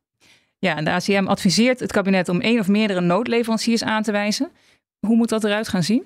Ja, 0.59 0.75
en 0.75 0.85
de 0.85 0.91
ACM 0.91 1.25
adviseert 1.27 1.79
het 1.79 1.91
kabinet 1.91 2.29
om 2.29 2.41
één 2.41 2.59
of 2.59 2.67
meerdere 2.67 3.01
noodleveranciers 3.01 3.83
aan 3.83 4.03
te 4.03 4.11
wijzen. 4.11 4.51
Hoe 4.99 5.15
moet 5.15 5.29
dat 5.29 5.43
eruit 5.43 5.67
gaan 5.67 5.83
zien? 5.83 6.03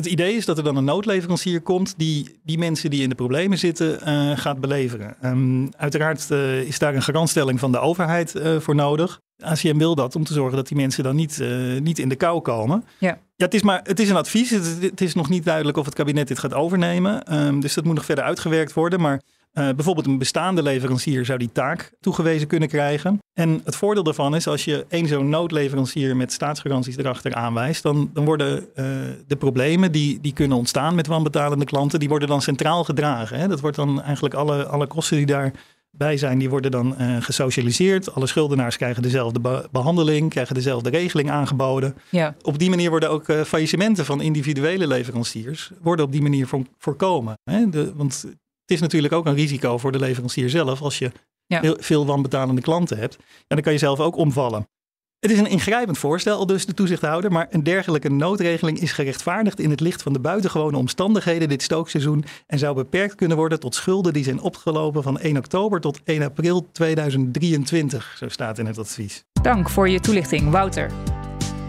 Het 0.00 0.08
idee 0.08 0.34
is 0.34 0.44
dat 0.44 0.58
er 0.58 0.64
dan 0.64 0.76
een 0.76 0.84
noodleverancier 0.84 1.60
komt 1.60 1.94
die 1.96 2.38
die 2.44 2.58
mensen 2.58 2.90
die 2.90 3.02
in 3.02 3.08
de 3.08 3.14
problemen 3.14 3.58
zitten 3.58 3.98
uh, 4.08 4.38
gaat 4.38 4.60
beleveren. 4.60 5.16
Um, 5.24 5.68
uiteraard 5.76 6.26
uh, 6.30 6.60
is 6.60 6.78
daar 6.78 6.94
een 6.94 7.02
garantstelling 7.02 7.58
van 7.58 7.72
de 7.72 7.78
overheid 7.78 8.34
uh, 8.34 8.60
voor 8.60 8.74
nodig. 8.74 9.20
ACM 9.38 9.76
wil 9.76 9.94
dat 9.94 10.16
om 10.16 10.24
te 10.24 10.32
zorgen 10.32 10.56
dat 10.56 10.68
die 10.68 10.76
mensen 10.76 11.04
dan 11.04 11.16
niet, 11.16 11.42
niet 11.80 11.98
in 11.98 12.08
de 12.08 12.16
kou 12.16 12.40
komen. 12.40 12.84
Ja. 12.98 13.18
Ja, 13.36 13.44
het 13.44 13.54
is, 13.54 13.62
maar, 13.62 13.80
het 13.82 14.00
is 14.00 14.10
een 14.10 14.16
advies. 14.16 14.50
Het, 14.50 14.78
het 14.80 15.00
is 15.00 15.14
nog 15.14 15.28
niet 15.28 15.44
duidelijk 15.44 15.76
of 15.76 15.84
het 15.84 15.94
kabinet 15.94 16.28
dit 16.28 16.38
gaat 16.38 16.54
overnemen. 16.54 17.38
Um, 17.46 17.60
dus 17.60 17.74
dat 17.74 17.84
moet 17.84 17.94
nog 17.94 18.04
verder 18.04 18.24
uitgewerkt 18.24 18.72
worden. 18.72 19.00
Maar 19.00 19.20
uh, 19.52 19.68
bijvoorbeeld 19.74 20.06
een 20.06 20.18
bestaande 20.18 20.62
leverancier 20.62 21.24
zou 21.24 21.38
die 21.38 21.52
taak 21.52 21.92
toegewezen 22.00 22.48
kunnen 22.48 22.68
krijgen. 22.68 23.18
En 23.32 23.60
het 23.64 23.76
voordeel 23.76 24.02
daarvan 24.02 24.34
is 24.34 24.46
als 24.46 24.64
je 24.64 24.86
één 24.88 25.06
zo'n 25.06 25.28
noodleverancier 25.28 26.16
met 26.16 26.32
staatsgaranties 26.32 26.96
erachter 26.96 27.34
aanwijst, 27.34 27.82
dan, 27.82 28.10
dan 28.12 28.24
worden 28.24 28.58
uh, 28.58 28.86
de 29.26 29.36
problemen 29.38 29.92
die, 29.92 30.20
die 30.20 30.32
kunnen 30.32 30.56
ontstaan 30.56 30.94
met 30.94 31.06
wanbetalende 31.06 31.64
klanten, 31.64 31.98
die 31.98 32.08
worden 32.08 32.28
dan 32.28 32.42
centraal 32.42 32.84
gedragen. 32.84 33.38
Hè? 33.38 33.48
Dat 33.48 33.60
wordt 33.60 33.76
dan 33.76 34.02
eigenlijk 34.02 34.34
alle, 34.34 34.66
alle 34.66 34.86
kosten 34.86 35.16
die 35.16 35.26
daarbij 35.26 36.16
zijn, 36.16 36.38
die 36.38 36.50
worden 36.50 36.70
dan 36.70 36.94
uh, 36.98 37.16
gesocialiseerd. 37.20 38.14
Alle 38.14 38.26
schuldenaars 38.26 38.76
krijgen 38.76 39.02
dezelfde 39.02 39.40
be 39.40 39.68
behandeling, 39.72 40.30
krijgen 40.30 40.54
dezelfde 40.54 40.90
regeling 40.90 41.30
aangeboden. 41.30 41.96
Ja. 42.08 42.34
Op 42.42 42.58
die 42.58 42.70
manier 42.70 42.90
worden 42.90 43.10
ook 43.10 43.24
faillissementen 43.46 44.04
van 44.04 44.20
individuele 44.20 44.86
leveranciers 44.86 45.70
worden 45.82 46.04
op 46.04 46.12
die 46.12 46.22
manier 46.22 46.46
voor, 46.46 46.62
voorkomen. 46.78 47.34
Hè? 47.44 47.68
De, 47.68 47.92
want 47.94 48.24
het 48.70 48.78
is 48.78 48.84
natuurlijk 48.84 49.12
ook 49.12 49.26
een 49.26 49.34
risico 49.34 49.78
voor 49.78 49.92
de 49.92 49.98
leverancier 49.98 50.50
zelf 50.50 50.82
als 50.82 50.98
je 50.98 51.12
ja. 51.46 51.74
veel 51.78 52.06
wanbetalende 52.06 52.60
klanten 52.60 52.98
hebt. 52.98 53.16
En 53.16 53.24
dan 53.46 53.60
kan 53.60 53.72
je 53.72 53.78
zelf 53.78 54.00
ook 54.00 54.16
omvallen. 54.16 54.68
Het 55.18 55.30
is 55.30 55.38
een 55.38 55.46
ingrijpend 55.46 55.98
voorstel, 55.98 56.46
dus 56.46 56.66
de 56.66 56.74
toezichthouder, 56.74 57.32
maar 57.32 57.46
een 57.50 57.62
dergelijke 57.62 58.10
noodregeling 58.10 58.80
is 58.80 58.92
gerechtvaardigd 58.92 59.60
in 59.60 59.70
het 59.70 59.80
licht 59.80 60.02
van 60.02 60.12
de 60.12 60.20
buitengewone 60.20 60.76
omstandigheden 60.76 61.48
dit 61.48 61.62
stookseizoen 61.62 62.24
en 62.46 62.58
zou 62.58 62.74
beperkt 62.74 63.14
kunnen 63.14 63.36
worden 63.36 63.60
tot 63.60 63.74
schulden 63.74 64.12
die 64.12 64.24
zijn 64.24 64.40
opgelopen 64.40 65.02
van 65.02 65.18
1 65.18 65.36
oktober 65.36 65.80
tot 65.80 66.00
1 66.04 66.22
april 66.22 66.68
2023, 66.72 68.14
zo 68.18 68.28
staat 68.28 68.58
in 68.58 68.66
het 68.66 68.78
advies. 68.78 69.24
Dank 69.42 69.70
voor 69.70 69.88
je 69.88 70.00
toelichting, 70.00 70.50
Wouter. 70.50 70.90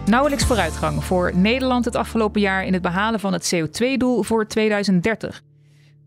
Nauwelijks 0.06 0.44
vooruitgang 0.44 1.04
voor 1.04 1.36
Nederland 1.36 1.84
het 1.84 1.96
afgelopen 1.96 2.40
jaar 2.40 2.64
in 2.64 2.72
het 2.72 2.82
behalen 2.82 3.20
van 3.20 3.32
het 3.32 3.54
CO2-doel 3.54 4.22
voor 4.22 4.46
2030. 4.46 5.42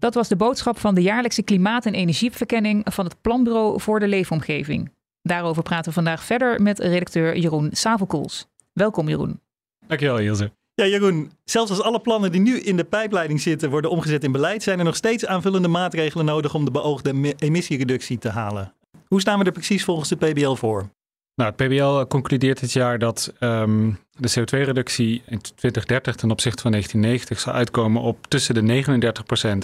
Dat 0.06 0.14
was 0.14 0.28
de 0.28 0.36
boodschap 0.36 0.80
van 0.80 0.96
de 0.96 1.02
jaarlijkse 1.02 1.44
klimaat- 1.44 1.86
en 1.86 1.94
energieverkenning 1.94 2.86
van 2.92 3.06
het 3.06 3.22
Planbureau 3.22 3.82
voor 3.82 4.00
de 4.00 4.08
Leefomgeving. 4.08 4.92
Daarover 5.22 5.64
praten 5.64 5.86
we 5.86 5.92
vandaag 5.92 6.24
verder 6.24 6.62
met 6.62 6.80
redacteur 6.80 7.38
Jeroen 7.38 7.70
Savelkoels. 7.72 8.48
Welkom 8.74 9.10
Jeroen. 9.10 9.40
Dankjewel 9.88 10.20
Ilse. 10.20 10.52
Ja 10.74 10.86
Jeroen, 10.86 11.32
zelfs 11.44 11.70
als 11.70 11.82
alle 11.82 12.00
plannen 12.00 12.32
die 12.32 12.42
nu 12.42 12.60
in 12.60 12.78
de 12.78 12.84
pijpleiding 12.84 13.42
zitten 13.42 13.70
worden 13.70 13.92
omgezet 13.92 14.24
in 14.24 14.32
beleid, 14.32 14.64
zijn 14.64 14.80
er 14.80 14.86
nog 14.86 14.96
steeds 14.96 15.26
aanvullende 15.26 15.68
maatregelen 15.68 16.26
nodig 16.26 16.54
om 16.54 16.66
de 16.66 16.72
beoogde 16.72 17.34
emissiereductie 17.38 18.18
te 18.18 18.30
halen. 18.30 18.74
Hoe 19.08 19.22
staan 19.22 19.40
we 19.40 19.46
er 19.46 19.52
precies 19.52 19.84
volgens 19.84 20.10
de 20.10 20.16
PBL 20.16 20.54
voor? 20.54 20.90
Nou, 21.36 21.54
het 21.56 21.68
PBL 21.68 22.08
concludeert 22.08 22.60
dit 22.60 22.72
jaar 22.72 23.00
dat 23.00 23.34
um, 23.40 23.98
de 24.18 24.30
CO2-reductie 24.30 25.24
in 25.26 25.42
2030 25.42 26.16
ten 26.16 26.32
opzichte 26.32 26.62
van 26.62 26.72
1990 26.72 27.40
zal 27.40 27.54
uitkomen 27.54 28.02
op 28.02 28.28
tussen 28.28 28.54
de 28.56 28.84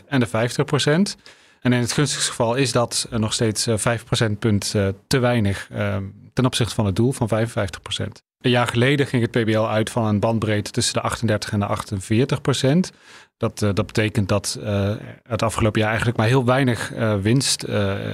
39% 0.02 0.08
en 0.08 0.20
de 0.20 0.28
50%. 0.28 0.32
En 1.62 1.74
in 1.74 1.80
het 1.80 1.92
gunstigste 1.92 2.30
geval 2.30 2.56
is 2.56 2.72
dat 2.72 3.08
nog 3.10 3.34
steeds 3.34 3.68
5 3.76 4.06
procentpunt 4.06 4.74
uh, 4.76 4.88
te 5.08 5.20
weinig 5.20 5.70
um, 5.74 6.30
ten 6.34 6.46
opzichte 6.46 6.76
van 6.76 6.86
het 6.86 6.96
doel 6.96 7.12
van 7.12 7.30
55%. 7.30 7.34
Een 8.42 8.52
jaar 8.52 8.68
geleden 8.68 9.08
ging 9.08 9.22
het 9.22 9.32
PBL 9.32 9.60
uit 9.60 9.90
van 9.90 10.06
een 10.06 10.20
bandbreedte 10.20 10.72
tussen 10.72 10.94
de 10.94 11.02
38 11.02 11.52
en 11.52 11.60
de 11.60 11.66
48 11.66 12.42
procent. 12.42 12.92
Dat, 13.38 13.60
dat 13.60 13.86
betekent 13.86 14.30
dat 14.30 14.60
het 15.24 15.44
afgelopen 15.44 15.80
jaar 15.80 15.90
eigenlijk 15.90 16.18
maar 16.18 16.28
heel 16.28 16.46
weinig 16.46 16.92
winst 17.22 17.66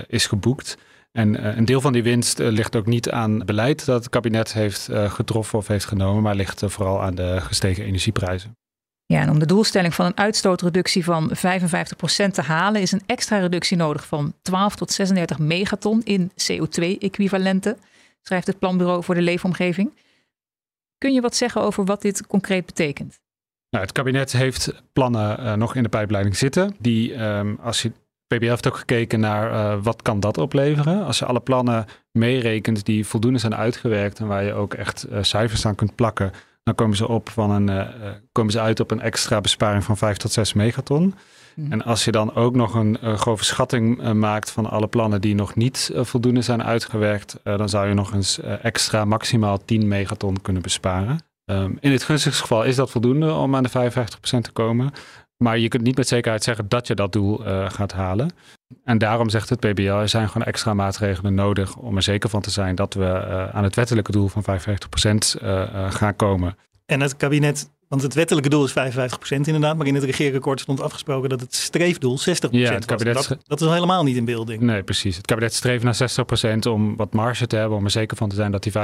is 0.07 0.27
geboekt. 0.27 0.77
En 1.17 1.33
uh, 1.33 1.57
een 1.57 1.65
deel 1.65 1.81
van 1.81 1.93
die 1.93 2.03
winst 2.03 2.39
uh, 2.39 2.47
ligt 2.47 2.75
ook 2.75 2.85
niet 2.85 3.09
aan 3.09 3.45
beleid 3.45 3.85
dat 3.85 4.03
het 4.03 4.09
kabinet 4.09 4.53
heeft 4.53 4.89
uh, 4.89 5.11
getroffen 5.11 5.59
of 5.59 5.67
heeft 5.67 5.85
genomen, 5.85 6.23
maar 6.23 6.35
ligt 6.35 6.61
vooral 6.65 7.01
aan 7.01 7.15
de 7.15 7.41
gestegen 7.41 7.83
energieprijzen. 7.83 8.57
Ja, 9.05 9.21
en 9.21 9.29
om 9.29 9.39
de 9.39 9.45
doelstelling 9.45 9.93
van 9.93 10.05
een 10.05 10.17
uitstootreductie 10.17 11.03
van 11.03 11.31
55% 11.35 11.39
te 12.31 12.41
halen, 12.41 12.81
is 12.81 12.91
een 12.91 13.01
extra 13.05 13.37
reductie 13.39 13.77
nodig 13.77 14.05
van 14.07 14.33
12 14.41 14.75
tot 14.75 14.91
36 14.91 15.39
megaton 15.39 16.01
in 16.03 16.31
CO2-equivalenten, 16.31 17.77
schrijft 18.21 18.47
het 18.47 18.59
Planbureau 18.59 19.03
voor 19.03 19.15
de 19.15 19.21
Leefomgeving. 19.21 19.91
Kun 20.97 21.13
je 21.13 21.21
wat 21.21 21.35
zeggen 21.35 21.61
over 21.61 21.85
wat 21.85 22.01
dit 22.01 22.27
concreet 22.27 22.65
betekent? 22.65 23.19
Nou, 23.69 23.83
het 23.83 23.93
kabinet 23.93 24.31
heeft 24.31 24.83
plannen 24.93 25.59
nog 25.59 25.75
in 25.75 25.83
de 25.83 25.89
pijpleiding 25.89 26.37
zitten, 26.37 26.75
die 26.79 27.23
um, 27.23 27.59
als 27.61 27.81
je 27.81 27.91
PBL 28.27 28.49
heeft 28.49 28.67
ook 28.67 28.77
gekeken 28.77 29.19
naar 29.19 29.51
uh, 29.51 29.83
wat 29.83 30.01
kan 30.01 30.19
dat 30.19 30.37
opleveren. 30.37 31.05
Als 31.05 31.19
je 31.19 31.25
alle 31.25 31.39
plannen 31.39 31.85
meerekent 32.11 32.85
die 32.85 33.05
voldoende 33.05 33.39
zijn 33.39 33.55
uitgewerkt 33.55 34.19
en 34.19 34.27
waar 34.27 34.43
je 34.43 34.53
ook 34.53 34.73
echt 34.73 35.07
uh, 35.11 35.17
cijfers 35.21 35.65
aan 35.65 35.75
kunt 35.75 35.95
plakken, 35.95 36.31
dan 36.63 36.75
komen 36.75 36.97
ze, 36.97 37.07
op 37.07 37.29
van 37.29 37.51
een, 37.51 37.67
uh, 37.67 38.09
komen 38.31 38.51
ze 38.51 38.59
uit 38.59 38.79
op 38.79 38.91
een 38.91 39.01
extra 39.01 39.41
besparing 39.41 39.83
van 39.83 39.97
5 39.97 40.17
tot 40.17 40.31
6 40.31 40.53
megaton. 40.53 41.15
Mm. 41.55 41.71
En 41.71 41.83
als 41.83 42.05
je 42.05 42.11
dan 42.11 42.35
ook 42.35 42.55
nog 42.55 42.73
een 42.73 42.97
grove 43.01 43.43
schatting 43.43 44.13
maakt 44.13 44.51
van 44.51 44.69
alle 44.69 44.87
plannen 44.87 45.21
die 45.21 45.35
nog 45.35 45.55
niet 45.55 45.91
voldoende 45.95 46.41
zijn 46.41 46.63
uitgewerkt, 46.63 47.39
dan 47.43 47.69
zou 47.69 47.87
je 47.87 47.93
nog 47.93 48.13
eens 48.13 48.39
extra 48.61 49.05
maximaal 49.05 49.65
10 49.65 49.87
megaton 49.87 50.41
kunnen 50.41 50.61
besparen. 50.61 51.19
Um, 51.51 51.77
in 51.79 51.91
het 51.91 52.03
gunstigste 52.03 52.41
geval 52.41 52.63
is 52.63 52.75
dat 52.75 52.91
voldoende 52.91 53.33
om 53.33 53.55
aan 53.55 53.63
de 53.63 53.69
55% 53.69 53.71
te 54.21 54.51
komen. 54.53 54.91
Maar 55.37 55.57
je 55.57 55.67
kunt 55.67 55.83
niet 55.83 55.97
met 55.97 56.07
zekerheid 56.07 56.43
zeggen 56.43 56.65
dat 56.67 56.87
je 56.87 56.95
dat 56.95 57.13
doel 57.13 57.47
uh, 57.47 57.69
gaat 57.69 57.91
halen. 57.91 58.31
En 58.83 58.97
daarom 58.97 59.29
zegt 59.29 59.49
het 59.49 59.59
PBL, 59.59 59.81
er 59.81 60.09
zijn 60.09 60.29
gewoon 60.29 60.47
extra 60.47 60.73
maatregelen 60.73 61.33
nodig 61.33 61.75
om 61.75 61.95
er 61.95 62.01
zeker 62.01 62.29
van 62.29 62.41
te 62.41 62.49
zijn 62.49 62.75
dat 62.75 62.93
we 62.93 63.03
uh, 63.03 63.55
aan 63.55 63.63
het 63.63 63.75
wettelijke 63.75 64.11
doel 64.11 64.27
van 64.27 64.43
55% 64.43 65.41
uh, 65.43 65.91
gaan 65.91 66.15
komen. 66.15 66.57
En 66.85 67.01
het 67.01 67.17
kabinet, 67.17 67.69
want 67.87 68.01
het 68.01 68.13
wettelijke 68.13 68.49
doel 68.49 68.65
is 68.65 68.71
55% 68.71 68.73
inderdaad, 69.29 69.77
maar 69.77 69.87
in 69.87 69.95
het 69.95 70.03
regeerakkoord 70.03 70.59
stond 70.59 70.81
afgesproken 70.81 71.29
dat 71.29 71.39
het 71.39 71.55
streefdoel 71.55 72.19
60% 72.19 72.23
ja, 72.49 72.73
het 72.73 72.85
kabinet 72.85 73.13
was. 73.13 73.27
Dat, 73.27 73.39
dat, 73.47 73.61
is 73.61 73.67
helemaal 73.67 74.03
niet 74.03 74.17
in 74.17 74.25
beelding. 74.25 74.61
Nee, 74.61 74.83
precies. 74.83 75.17
Het 75.17 75.25
kabinet 75.25 75.53
streeft 75.53 75.83
naar 75.83 75.97
60% 76.55 76.57
om 76.69 76.95
wat 76.95 77.13
marge 77.13 77.47
te 77.47 77.55
hebben, 77.55 77.77
om 77.77 77.83
er 77.83 77.91
zeker 77.91 78.17
van 78.17 78.29
te 78.29 78.35
zijn 78.35 78.51
dat 78.51 78.63
die 78.63 78.71
55% 78.71 78.75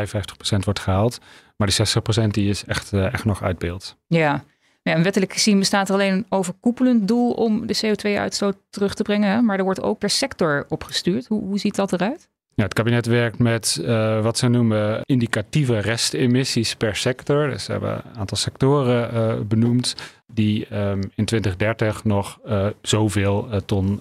wordt 0.63 0.79
gehaald. 0.79 1.19
Maar 1.57 1.67
die 1.67 2.24
60% 2.25 2.27
die 2.27 2.50
is 2.50 2.65
echt, 2.65 2.93
echt 2.93 3.25
nog 3.25 3.43
uit 3.43 3.57
beeld. 3.60 3.98
Ja, 4.07 4.43
ja, 4.84 4.94
en 4.94 5.04
wettelijk 5.04 5.34
gezien 5.34 5.60
bestaat 5.60 5.88
er 5.88 5.94
alleen 5.94 6.13
een 6.13 6.25
overkoepelend 6.30 7.08
doel 7.08 7.32
om 7.32 7.68
de 7.68 7.78
CO2-uitstoot 7.86 8.58
terug 8.70 8.94
te 8.94 9.04
brengen. 9.04 9.46
Maar 9.46 9.58
er 9.58 9.63
wordt 9.63 9.82
ook 9.82 10.00
per 10.00 10.10
sector 10.10 10.66
opgestuurd. 10.70 11.28
Hoe, 11.28 11.44
hoe 11.44 11.60
ziet 11.60 11.75
dat 11.75 11.94
eruit? 11.94 12.30
Ja, 12.55 12.63
het 12.63 12.74
kabinet 12.74 13.05
werkt 13.05 13.39
met 13.39 13.79
uh, 13.81 14.22
wat 14.22 14.38
ze 14.38 14.48
noemen 14.48 15.01
indicatieve 15.05 15.79
restemissies 15.79 16.75
per 16.75 16.95
sector. 16.95 17.50
Dus 17.50 17.63
ze 17.63 17.72
hebben 17.72 17.91
een 17.91 18.17
aantal 18.17 18.38
sectoren 18.38 19.13
uh, 19.13 19.45
benoemd 19.48 19.95
die 20.33 20.75
um, 20.75 21.00
in 21.15 21.25
2030 21.25 22.03
nog 22.03 22.39
uh, 22.45 22.67
zoveel 22.81 23.48
ton 23.65 24.00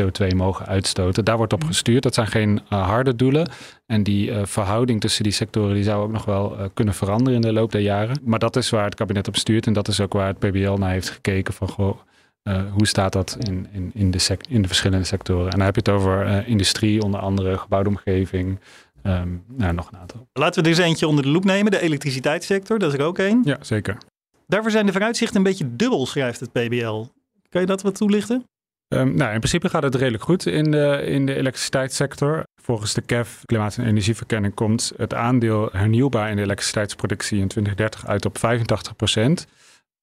CO2 0.00 0.36
mogen 0.36 0.66
uitstoten. 0.66 1.24
Daar 1.24 1.36
wordt 1.36 1.52
op 1.52 1.64
gestuurd. 1.64 2.02
Dat 2.02 2.14
zijn 2.14 2.26
geen 2.26 2.60
harde 2.68 3.16
doelen. 3.16 3.50
En 3.86 4.02
die 4.02 4.32
verhouding 4.42 5.00
tussen 5.00 5.22
die 5.22 5.32
sectoren 5.32 5.74
die 5.74 5.84
zou 5.84 6.02
ook 6.02 6.12
nog 6.12 6.24
wel 6.24 6.56
kunnen 6.74 6.94
veranderen 6.94 7.34
in 7.34 7.40
de 7.40 7.52
loop 7.52 7.72
der 7.72 7.80
jaren. 7.80 8.20
Maar 8.22 8.38
dat 8.38 8.56
is 8.56 8.70
waar 8.70 8.84
het 8.84 8.94
kabinet 8.94 9.28
op 9.28 9.36
stuurt. 9.36 9.66
En 9.66 9.72
dat 9.72 9.88
is 9.88 10.00
ook 10.00 10.12
waar 10.12 10.26
het 10.26 10.38
PBL 10.38 10.72
naar 10.72 10.90
heeft 10.90 11.10
gekeken 11.10 11.54
van 11.54 11.68
goh, 11.68 11.98
uh, 12.48 12.72
hoe 12.72 12.86
staat 12.86 13.12
dat 13.12 13.36
in, 13.38 13.66
in, 13.72 13.90
in, 13.94 14.10
de 14.10 14.36
in 14.48 14.62
de 14.62 14.68
verschillende 14.68 15.04
sectoren? 15.04 15.44
En 15.44 15.58
dan 15.58 15.66
heb 15.66 15.74
je 15.74 15.80
het 15.80 16.00
over 16.00 16.26
uh, 16.26 16.48
industrie, 16.48 17.02
onder 17.02 17.20
andere 17.20 17.58
gebouwde 17.58 17.88
omgeving. 17.88 18.58
Um, 19.02 19.44
nou, 19.48 19.74
nog 19.74 19.92
een 19.92 19.98
aantal. 19.98 20.28
Laten 20.32 20.62
we 20.62 20.68
er 20.68 20.76
eens 20.76 20.86
eentje 20.86 21.06
onder 21.06 21.24
de 21.24 21.30
loep 21.30 21.44
nemen. 21.44 21.70
De 21.70 21.80
elektriciteitssector, 21.80 22.78
dat 22.78 22.92
is 22.92 22.98
er 22.98 23.04
ook 23.04 23.18
één. 23.18 23.40
Ja, 23.44 23.58
zeker. 23.60 23.98
Daarvoor 24.46 24.70
zijn 24.70 24.86
de 24.86 24.92
vooruitzichten 24.92 25.36
een 25.36 25.42
beetje 25.42 25.76
dubbel, 25.76 26.06
schrijft 26.06 26.40
het 26.40 26.52
PBL. 26.52 27.04
Kan 27.48 27.60
je 27.60 27.66
dat 27.66 27.82
wat 27.82 27.94
toelichten? 27.94 28.44
Um, 28.88 29.14
nou, 29.14 29.32
in 29.32 29.38
principe 29.38 29.68
gaat 29.68 29.82
het 29.82 29.94
redelijk 29.94 30.22
goed 30.22 30.46
in 30.46 30.70
de, 30.70 31.02
in 31.06 31.26
de 31.26 31.34
elektriciteitssector. 31.34 32.42
Volgens 32.62 32.94
de 32.94 33.00
KEF, 33.00 33.42
Klimaat- 33.44 33.76
en 33.76 33.86
Energieverkenning, 33.86 34.54
komt 34.54 34.92
het 34.96 35.14
aandeel 35.14 35.68
hernieuwbaar 35.72 36.30
in 36.30 36.36
de 36.36 36.42
elektriciteitsproductie 36.42 37.40
in 37.40 37.48
2030 37.48 38.06
uit 38.06 38.24
op 38.24 38.38
85 38.38 38.96
procent. 38.96 39.46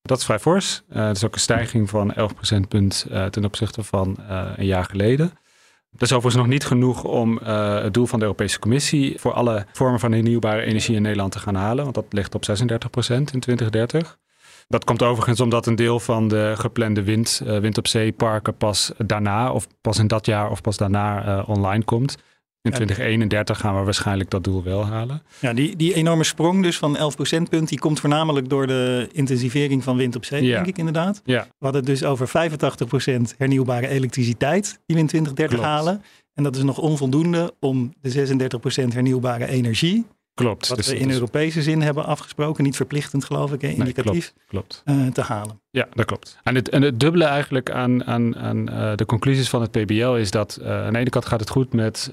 Dat 0.02 0.18
is 0.18 0.24
vrij 0.24 0.38
fors. 0.38 0.82
Uh, 0.90 0.96
dat 0.96 1.16
is 1.16 1.24
ook 1.24 1.34
een 1.34 1.40
stijging 1.40 1.90
van 1.90 2.12
11 2.12 2.34
procentpunt 2.34 3.06
uh, 3.10 3.24
ten 3.24 3.44
opzichte 3.44 3.82
van 3.82 4.16
uh, 4.20 4.50
een 4.56 4.66
jaar 4.66 4.84
geleden. 4.84 5.32
Dat 5.90 6.02
is 6.02 6.12
overigens 6.12 6.42
nog 6.42 6.52
niet 6.52 6.64
genoeg 6.64 7.04
om 7.04 7.36
het 7.42 7.94
doel 7.94 8.06
van 8.06 8.18
de 8.18 8.24
Europese 8.24 8.58
Commissie 8.58 9.20
voor 9.20 9.32
alle 9.32 9.66
vormen 9.72 10.00
van 10.00 10.12
hernieuwbare 10.12 10.62
energie 10.62 10.96
in 10.96 11.02
Nederland 11.02 11.32
te 11.32 11.38
gaan 11.38 11.54
halen, 11.54 11.82
want 11.82 11.94
dat 11.94 12.04
ligt 12.10 12.34
op 12.34 12.44
36 12.44 12.90
procent 12.90 13.32
in 13.32 13.40
2030. 13.40 14.18
Dat 14.68 14.84
komt 14.84 15.02
overigens 15.02 15.40
omdat 15.40 15.66
een 15.66 15.76
deel 15.76 16.00
van 16.00 16.28
de 16.28 16.52
geplande 16.56 17.02
wind, 17.02 17.42
wind 17.44 17.78
op 17.78 17.86
zeeparken 17.86 18.56
pas 18.56 18.92
daarna, 18.98 19.52
of 19.52 19.66
pas 19.80 19.98
in 19.98 20.06
dat 20.06 20.26
jaar 20.26 20.50
of 20.50 20.60
pas 20.60 20.76
daarna 20.76 21.42
online 21.42 21.84
komt. 21.84 22.16
In 22.62 22.70
2031 22.70 23.58
gaan 23.58 23.78
we 23.78 23.84
waarschijnlijk 23.84 24.30
dat 24.30 24.44
doel 24.44 24.62
wel 24.62 24.86
halen. 24.86 25.22
Ja, 25.38 25.52
die, 25.52 25.76
die 25.76 25.94
enorme 25.94 26.24
sprong 26.24 26.62
dus 26.62 26.78
van 26.78 26.96
11 26.96 27.14
procentpunt, 27.14 27.68
die 27.68 27.78
komt 27.78 28.00
voornamelijk 28.00 28.48
door 28.48 28.66
de 28.66 29.08
intensivering 29.12 29.84
van 29.84 29.96
wind 29.96 30.16
op 30.16 30.24
zee, 30.24 30.42
ja. 30.42 30.54
denk 30.54 30.66
ik 30.66 30.78
inderdaad. 30.78 31.22
Ja. 31.24 31.42
We 31.42 31.64
hadden 31.64 31.80
het 31.80 31.90
dus 31.90 32.04
over 32.04 32.28
85 32.28 32.88
procent 32.88 33.34
hernieuwbare 33.38 33.88
elektriciteit 33.88 34.64
die 34.86 34.96
we 34.96 35.02
in 35.02 35.06
2030 35.06 35.58
Klopt. 35.58 35.72
halen. 35.72 36.02
En 36.34 36.42
dat 36.42 36.56
is 36.56 36.62
nog 36.62 36.78
onvoldoende 36.78 37.54
om 37.60 37.94
de 38.00 38.10
36 38.10 38.60
procent 38.60 38.92
hernieuwbare 38.92 39.46
energie 39.46 40.06
Klopt. 40.34 40.68
Wat 40.68 40.76
Dus 40.76 40.86
we 40.88 40.98
in 40.98 41.08
is- 41.08 41.14
Europese 41.14 41.62
zin 41.62 41.82
hebben 41.82 42.04
afgesproken, 42.04 42.64
niet 42.64 42.76
verplichtend 42.76 43.24
geloof 43.24 43.52
ik, 43.52 43.60
hè, 43.60 43.68
Nee, 43.68 43.76
indicatief 43.76 44.32
Klopt. 44.48 44.82
eh, 44.84 45.06
te 45.06 45.20
halen. 45.20 45.60
Ja, 45.70 45.86
dat 45.94 46.04
klopt. 46.04 46.38
En 46.42 46.54
het, 46.54 46.68
en 46.68 46.82
het 46.82 47.00
dubbele 47.00 47.24
eigenlijk 47.24 47.70
aan, 47.70 48.04
aan, 48.04 48.36
aan 48.36 48.68
eh, 48.68 48.92
de 48.96 49.04
conclusies 49.06 49.48
van 49.48 49.60
het 49.60 49.70
PBL 49.70 50.14
is 50.14 50.30
dat 50.30 50.56
eh, 50.56 50.84
aan 50.84 50.92
de 50.92 50.98
ene 50.98 51.10
kant 51.10 51.26
gaat 51.26 51.40
het 51.40 51.50
goed 51.50 51.72
met, 51.72 52.10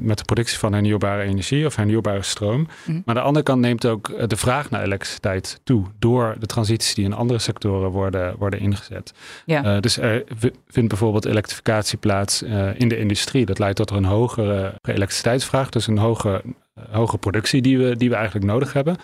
met 0.00 0.18
de 0.18 0.24
productie 0.24 0.58
van 0.58 0.72
hernieuwbare 0.72 1.22
energie 1.22 1.66
of 1.66 1.76
hernieuwbare 1.76 2.22
stroom. 2.22 2.60
Mhm. 2.84 2.92
Maar 2.92 3.02
aan 3.04 3.14
de 3.14 3.20
andere 3.20 3.44
kant 3.44 3.60
neemt 3.60 3.86
ook 3.86 4.28
de 4.28 4.36
vraag 4.36 4.70
naar 4.70 4.82
elektriciteit 4.82 5.60
toe 5.64 5.84
door 5.98 6.36
de 6.38 6.46
transities 6.46 6.94
die 6.94 7.04
in 7.04 7.12
andere 7.12 7.38
sectoren 7.38 7.90
worden, 7.90 8.34
worden 8.38 8.60
ingezet. 8.60 9.12
Ja. 9.46 9.64
Eh, 9.64 9.80
dus 9.80 9.98
er 9.98 10.24
vindt 10.68 10.88
bijvoorbeeld 10.88 11.24
elektrificatie 11.24 11.98
plaats 11.98 12.42
eh, 12.42 12.68
in 12.80 12.88
de 12.88 12.98
industrie. 12.98 13.46
Dat 13.46 13.58
leidt 13.58 13.76
tot 13.76 13.90
een 13.90 14.04
hogere 14.04 14.74
elektriciteitsvraag, 14.82 15.68
dus 15.68 15.86
een 15.86 15.98
hoge, 15.98 16.42
eh, 16.44 16.50
hoge 16.90 17.18
productie 17.18 17.62
die 17.62 17.78
we, 17.78 17.96
die 17.96 18.08
we 18.08 18.14
eigenlijk 18.14 18.46
nodig 18.46 18.72
hebben. 18.72 18.96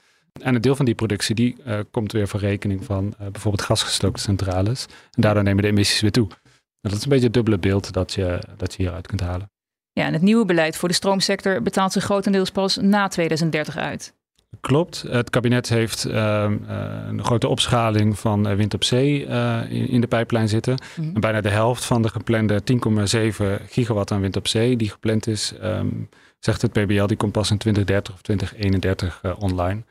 En 0.42 0.54
een 0.54 0.60
deel 0.60 0.76
van 0.76 0.84
die 0.84 0.94
productie 0.94 1.34
die, 1.34 1.56
eh, 1.64 1.78
komt 1.90 2.12
weer 2.12 2.28
voor 2.28 2.40
rekening 2.40 2.84
van 2.84 3.14
eh, 3.18 3.26
bijvoorbeeld 3.26 3.64
gasgestookte 3.64 4.20
centrales. 4.20 4.86
En 4.86 5.22
daardoor 5.22 5.42
nemen 5.42 5.62
de 5.62 5.68
emissies 5.68 6.00
weer 6.00 6.10
toe. 6.10 6.28
En 6.80 6.90
dat 6.90 6.92
is 6.92 7.02
een 7.02 7.08
beetje 7.08 7.24
het 7.24 7.34
dubbele 7.34 7.58
beeld 7.58 7.92
dat 7.92 8.12
je, 8.12 8.38
dat 8.56 8.74
je 8.74 8.82
hieruit 8.82 9.06
kunt 9.06 9.20
halen. 9.20 9.50
Ja, 9.92 10.04
en 10.04 10.12
het 10.12 10.22
nieuwe 10.22 10.44
beleid 10.44 10.76
voor 10.76 10.88
de 10.88 10.94
stroomsector 10.94 11.62
betaalt 11.62 11.92
zich 11.92 12.04
grotendeels 12.04 12.50
pas 12.50 12.76
na 12.76 13.08
2030 13.08 13.76
uit. 13.76 14.16
Klopt. 14.60 15.04
Het 15.08 15.30
kabinet 15.30 15.68
heeft 15.68 16.04
ehm, 16.04 16.56
eh, 16.68 16.78
een 17.08 17.24
grote 17.24 17.48
opschaling 17.48 18.18
van 18.18 18.48
eh, 18.48 18.56
wind 18.56 18.74
op 18.74 18.84
zee 18.84 19.26
eh, 19.26 19.60
in, 19.68 19.88
in 19.88 20.00
de 20.00 20.06
pijplijn 20.06 20.48
zitten. 20.48 20.78
Mhm. 20.96 21.14
En 21.14 21.20
bijna 21.20 21.40
de 21.40 21.48
helft 21.48 21.84
van 21.84 22.02
de 22.02 22.08
geplande 22.08 22.62
10,7 22.64 23.66
gigawatt 23.68 24.10
aan 24.10 24.20
wind 24.20 24.36
op 24.36 24.48
zee 24.48 24.76
die 24.76 24.90
gepland 24.90 25.26
is, 25.26 25.52
ehm, 25.60 25.88
zegt 26.38 26.62
het 26.62 26.72
PBL, 26.72 27.06
die 27.06 27.16
komt 27.16 27.32
pas 27.32 27.50
in 27.50 27.58
2030 27.58 28.14
of 28.14 28.22
2031 28.22 29.18
eh, 29.22 29.42
online. 29.42 29.82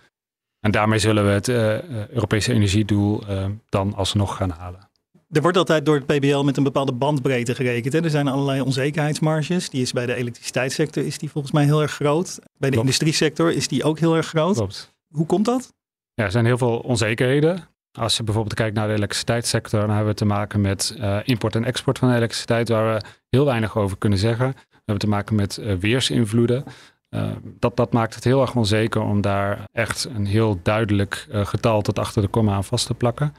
En 0.60 0.72
daarmee 0.72 1.00
zullen 1.00 1.26
we 1.26 1.32
het 1.32 1.48
eh, 1.48 1.78
eh, 1.78 2.10
Europese 2.10 2.54
energiedoel 2.54 3.24
dan 3.70 3.94
alsnog 3.94 4.36
gaan 4.36 4.50
halen. 4.50 4.90
Er 5.30 5.42
wordt 5.42 5.58
altijd 5.58 5.86
door 5.86 5.96
het 5.96 6.06
PBL 6.06 6.44
met 6.44 6.58
een 6.58 6.64
bepaalde 6.64 6.92
bandbreedte 6.92 7.56
gerekend. 7.56 7.94
Hè. 7.94 8.04
Er 8.04 8.10
zijn 8.10 8.28
allerlei 8.28 8.62
onzekerheidsmarges. 8.62 9.70
Die 9.70 9.82
is 9.82 9.92
bij 9.92 10.06
de 10.06 10.14
elektriciteitssector 10.14 11.06
is 11.06 11.18
die 11.18 11.30
volgens 11.30 11.54
mij 11.54 11.64
heel 11.64 11.82
erg 11.82 11.92
groot. 11.92 12.40
Bij 12.40 12.50
de 12.70 12.76
Klopt. 12.76 12.78
industriesector 12.78 13.52
is 13.52 13.68
die 13.68 13.84
ook 13.84 14.00
heel 14.00 14.16
erg 14.16 14.28
groot. 14.28 14.56
Klopt. 14.56 14.96
Hoe 15.08 15.26
komt 15.26 15.46
dat? 15.46 15.74
Ja, 16.14 16.24
er 16.24 16.32
zijn 16.32 16.46
heel 16.46 16.58
veel 16.58 16.78
onzekerheden. 16.80 17.68
Als 17.92 18.18
je 18.18 18.24
bijvoorbeeld 18.24 18.56
kijkt 18.56 18.76
naar 18.76 18.88
de 18.88 18.94
elektriciteitssector, 18.94 19.80
dan 19.80 19.90
hebben 19.90 20.08
we 20.08 20.14
te 20.14 20.26
maken 20.26 20.62
met 20.62 20.98
import 21.24 21.56
en 21.56 21.66
export 21.66 22.00
van 22.00 22.14
elektriciteit, 22.14 22.70
waar 22.70 22.94
we 22.94 23.06
heel 23.30 23.46
weinig 23.46 23.78
over 23.78 23.98
kunnen 23.98 24.20
zeggen. 24.20 24.56
Hebben 24.88 25.10
te 25.10 25.16
maken 25.16 25.36
met 25.36 25.58
eh, 25.58 25.76
weersinvloeden. 25.76 26.64
Eh, 27.10 27.30
dat, 27.44 27.76
dat 27.76 27.94
maakt 27.94 28.16
het 28.16 28.24
heel 28.24 28.42
erg 28.42 28.56
onzeker 28.56 29.02
om 29.02 29.22
daar 29.22 29.66
echt 29.72 30.08
een 30.16 30.26
heel 30.26 30.60
duidelijk 30.64 31.28
eh, 31.32 31.46
getal 31.46 31.82
tot 31.82 32.00
achter 32.00 32.22
de 32.22 32.28
komma 32.28 32.54
aan 32.54 32.64
vast 32.64 32.88
te 32.88 32.94
plakken. 32.94 33.34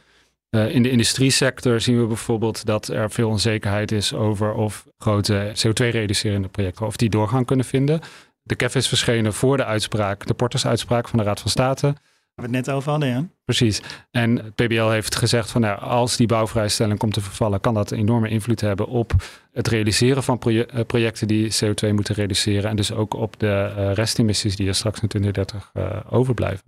In 0.51 0.83
de 0.83 0.91
industriesector 0.91 1.81
zien 1.81 2.01
we 2.01 2.07
bijvoorbeeld 2.07 2.65
dat 2.65 2.89
er 2.89 3.11
veel 3.11 3.29
onzekerheid 3.29 3.93
is 3.93 4.15
over 4.15 4.53
of 4.53 4.87
grote 4.99 5.53
CO2-reducerende 5.55 6.49
projecten, 6.49 6.87
of 6.87 6.97
die 6.97 7.09
doorgang 7.09 7.47
kunnen 7.47 7.65
vinden. 7.65 8.01
De 8.43 8.55
KEF 8.55 8.75
is 8.75 8.89
verschenen 8.89 9.33
voor 9.33 9.57
de 9.57 9.65
uitspraak, 9.65 10.27
de 10.27 10.35
Portersuitspraak 10.35 11.09
van 11.09 11.19
de 11.19 11.25
Raad 11.25 11.41
van 11.41 11.51
State. 11.51 11.95
We 12.39 12.45
het 12.45 12.53
net 12.53 12.71
over 12.71 12.91
hadden, 12.91 13.09
ja. 13.09 13.29
Precies. 13.45 13.81
En 14.11 14.37
het 14.37 14.55
PBL 14.55 14.89
heeft 14.89 15.17
gezegd 15.17 15.51
van 15.51 15.61
nou, 15.61 15.81
als 15.81 16.17
die 16.17 16.27
bouwvrijstelling 16.27 16.99
komt 16.99 17.13
te 17.13 17.21
vervallen, 17.21 17.61
kan 17.61 17.75
dat 17.75 17.91
een 17.91 17.99
enorme 17.99 18.29
invloed 18.29 18.61
hebben 18.61 18.87
op 18.87 19.13
het 19.53 19.69
realiseren 19.69 20.23
van 20.23 20.39
proje- 20.39 20.67
eh, 20.67 20.85
projecten 20.87 21.29
die 21.29 21.53
CO2 21.53 21.93
moeten 21.93 22.15
reduceren. 22.15 22.71
En 22.71 22.77
dus 22.77 22.93
ook 22.93 23.15
op 23.15 23.39
de 23.39 23.73
eh, 23.77 23.93
restemissies 23.93 24.57
die 24.57 24.69
er 24.69 24.75
straks 24.75 25.01
in 25.01 25.09
2030 25.09 25.71
eh, 25.75 26.15
overblijven. 26.15 26.65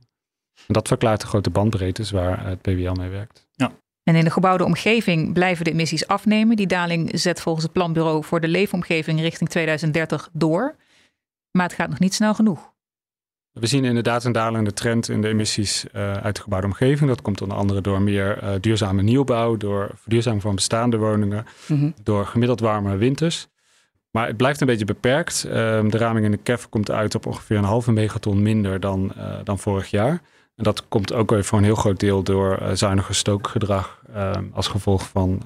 En 0.67 0.75
dat 0.75 0.89
verklaart 0.89 1.21
de 1.21 1.27
grote 1.27 1.51
bandbreedtes 1.51 2.11
waar 2.11 2.47
het 2.47 2.61
PBL 2.61 2.93
mee 2.93 3.09
werkt. 3.09 3.49
En 4.03 4.17
in 4.17 4.25
de 4.25 4.31
gebouwde 4.31 4.65
omgeving 4.65 5.33
blijven 5.33 5.65
de 5.65 5.71
emissies 5.71 6.07
afnemen. 6.07 6.57
Die 6.57 6.67
daling 6.67 7.11
zet 7.13 7.41
volgens 7.41 7.65
het 7.65 7.73
Planbureau 7.73 8.25
voor 8.25 8.41
de 8.41 8.49
leefomgeving 8.49 9.21
richting 9.21 9.51
2030 9.51 10.29
door. 10.33 10.77
Maar 11.51 11.67
het 11.67 11.75
gaat 11.75 11.89
nog 11.89 11.99
niet 11.99 12.15
snel 12.15 12.35
genoeg. 12.35 12.70
We 13.61 13.67
zien 13.67 13.85
inderdaad 13.85 14.25
een 14.25 14.33
dalende 14.33 14.73
trend 14.73 15.09
in 15.09 15.21
de 15.21 15.29
emissies 15.29 15.87
eh, 15.93 16.13
uit 16.13 16.37
de 16.37 16.43
gebouwde 16.43 16.67
omgeving. 16.67 17.09
Dat 17.09 17.23
komt 17.23 17.43
onder 17.43 17.57
andere 17.57 17.81
door 17.81 18.03
meer 18.03 18.39
eh, 18.39 18.51
duurzame 18.61 19.03
nieuwbouw, 19.03 19.57
door 19.57 19.91
verduurzaming 19.95 20.43
van 20.43 20.55
bestaande 20.55 20.97
woningen, 20.97 21.47
door 22.03 22.27
gemiddeld 22.27 22.61
warme 22.61 22.97
winters. 22.97 23.49
Maar 24.11 24.27
het 24.27 24.37
blijft 24.37 24.61
een 24.61 24.67
beetje 24.67 24.85
beperkt. 24.85 25.45
Ehm, 25.45 25.89
de 25.89 25.99
raming 25.99 26.25
in 26.25 26.31
de 26.31 26.37
KEF 26.37 26.69
komt 26.69 26.91
uit 26.91 27.15
op 27.15 27.27
ongeveer 27.27 27.57
een 27.57 27.65
halve 27.65 27.93
megaton 27.93 28.43
minder 28.43 28.81
dan, 28.81 29.13
eh, 29.17 29.35
dan 29.45 29.59
vorig 29.59 29.91
jaar. 29.91 30.21
En 30.57 30.65
dat 30.65 30.89
komt 30.89 31.13
ook 31.13 31.31
weer 31.31 31.45
voor 31.45 31.59
een 31.59 31.65
heel 31.65 31.75
groot 31.75 32.01
deel 32.01 32.23
door 32.23 32.59
zuiniger 32.73 33.15
stookgedrag 33.15 34.03
ehm, 34.15 34.45
als 34.53 34.69
gevolg 34.69 35.09
van 35.09 35.43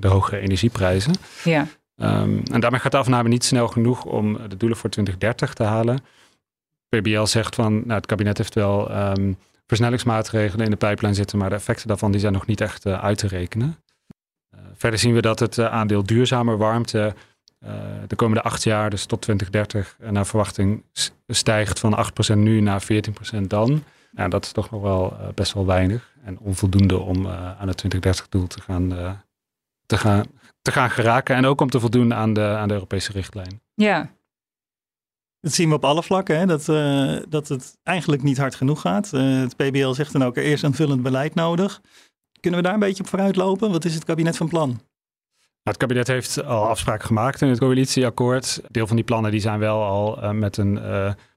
de 0.00 0.08
hogere 0.08 0.40
energieprijzen. 0.40 1.12
Ja, 1.44 1.66
Ehm, 1.96 2.38
en 2.52 2.60
daarmee 2.60 2.80
gaat 2.80 2.92
de 2.92 2.98
afname 2.98 3.28
niet 3.28 3.44
snel 3.44 3.68
genoeg 3.68 4.04
om 4.04 4.38
de 4.48 4.56
doelen 4.56 4.78
voor 4.78 4.90
2030 4.90 5.54
te 5.54 5.62
halen. 5.62 6.00
PBL 6.88 7.24
zegt 7.24 7.54
van, 7.54 7.72
nou, 7.72 7.92
het 7.92 8.06
kabinet 8.06 8.38
heeft 8.38 8.54
wel 8.54 8.90
ehm, 8.90 9.32
versnellingsmaatregelen 9.66 10.64
in 10.64 10.70
de 10.70 10.76
pijplijn 10.76 11.14
zitten, 11.14 11.38
maar 11.38 11.48
de 11.48 11.54
effecten 11.54 11.88
daarvan 11.88 12.10
die 12.10 12.20
zijn 12.20 12.32
nog 12.32 12.46
niet 12.46 12.60
echt 12.60 12.86
eh, 12.86 13.04
uit 13.04 13.18
te 13.18 13.26
rekenen. 13.26 13.76
Eh, 14.50 14.60
verder 14.74 14.98
zien 14.98 15.14
we 15.14 15.20
dat 15.20 15.38
het 15.38 15.58
eh, 15.58 15.72
aandeel 15.72 16.02
duurzame 16.02 16.56
warmte 16.56 17.14
de 18.06 18.16
komende 18.16 18.42
acht 18.42 18.62
jaar, 18.62 18.90
dus 18.90 19.06
tot 19.06 19.22
2030, 19.22 19.96
eh, 20.00 20.10
naar 20.10 20.26
verwachting 20.26 20.82
stijgt 21.26 21.78
van 21.78 21.94
8% 21.94 22.38
nu 22.38 22.60
naar 22.60 22.82
14% 22.82 23.50
dan. 23.50 23.84
Nou, 24.10 24.30
dat 24.30 24.44
is 24.44 24.52
toch 24.52 24.70
nog 24.70 24.82
wel 24.82 25.16
best 25.34 25.52
wel 25.52 25.66
weinig 25.66 26.12
en 26.24 26.38
onvoldoende 26.38 26.98
om 26.98 27.28
aan 27.28 27.68
het 27.68 27.84
2030-doel 27.84 28.46
te 28.46 28.60
gaan, 28.60 28.88
te, 29.86 29.96
gaan, 29.98 30.24
te 30.62 30.72
gaan 30.72 30.90
geraken. 30.90 31.36
En 31.36 31.46
ook 31.46 31.60
om 31.60 31.70
te 31.70 31.80
voldoen 31.80 32.14
aan 32.14 32.32
de, 32.32 32.40
aan 32.40 32.68
de 32.68 32.74
Europese 32.74 33.12
richtlijn. 33.12 33.60
ja. 33.74 34.10
Dat 35.40 35.52
zien 35.52 35.68
we 35.68 35.74
op 35.74 35.84
alle 35.84 36.02
vlakken, 36.02 36.38
hè? 36.38 36.46
Dat, 36.46 36.68
eh, 36.68 37.16
dat 37.28 37.48
het 37.48 37.78
eigenlijk 37.82 38.22
niet 38.22 38.38
hard 38.38 38.54
genoeg 38.54 38.80
gaat. 38.80 39.12
Eh, 39.12 39.38
het 39.40 39.56
PBL 39.56 39.90
zegt 39.92 40.12
dan 40.12 40.24
ook, 40.24 40.36
er 40.36 40.42
is 40.44 40.64
aanvullend 40.64 41.02
beleid 41.02 41.34
nodig. 41.34 41.80
Kunnen 42.40 42.60
we 42.60 42.66
daar 42.66 42.74
een 42.74 42.80
beetje 42.86 43.02
op 43.02 43.08
vooruit 43.08 43.36
lopen? 43.36 43.70
Wat 43.70 43.84
is 43.84 43.94
het 43.94 44.04
kabinet 44.04 44.36
van 44.36 44.48
plan? 44.48 44.68
Nou, 44.68 44.78
het 45.62 45.76
kabinet 45.76 46.06
heeft 46.06 46.44
al 46.44 46.68
afspraken 46.68 47.06
gemaakt 47.06 47.40
in 47.42 47.48
het 47.48 47.58
coalitieakkoord. 47.58 48.60
Deel 48.70 48.86
van 48.86 48.96
die 48.96 49.04
plannen 49.04 49.30
die 49.30 49.40
zijn 49.40 49.58
wel 49.58 49.82
al 49.84 50.22
eh, 50.22 50.30
met 50.30 50.56
een 50.56 50.72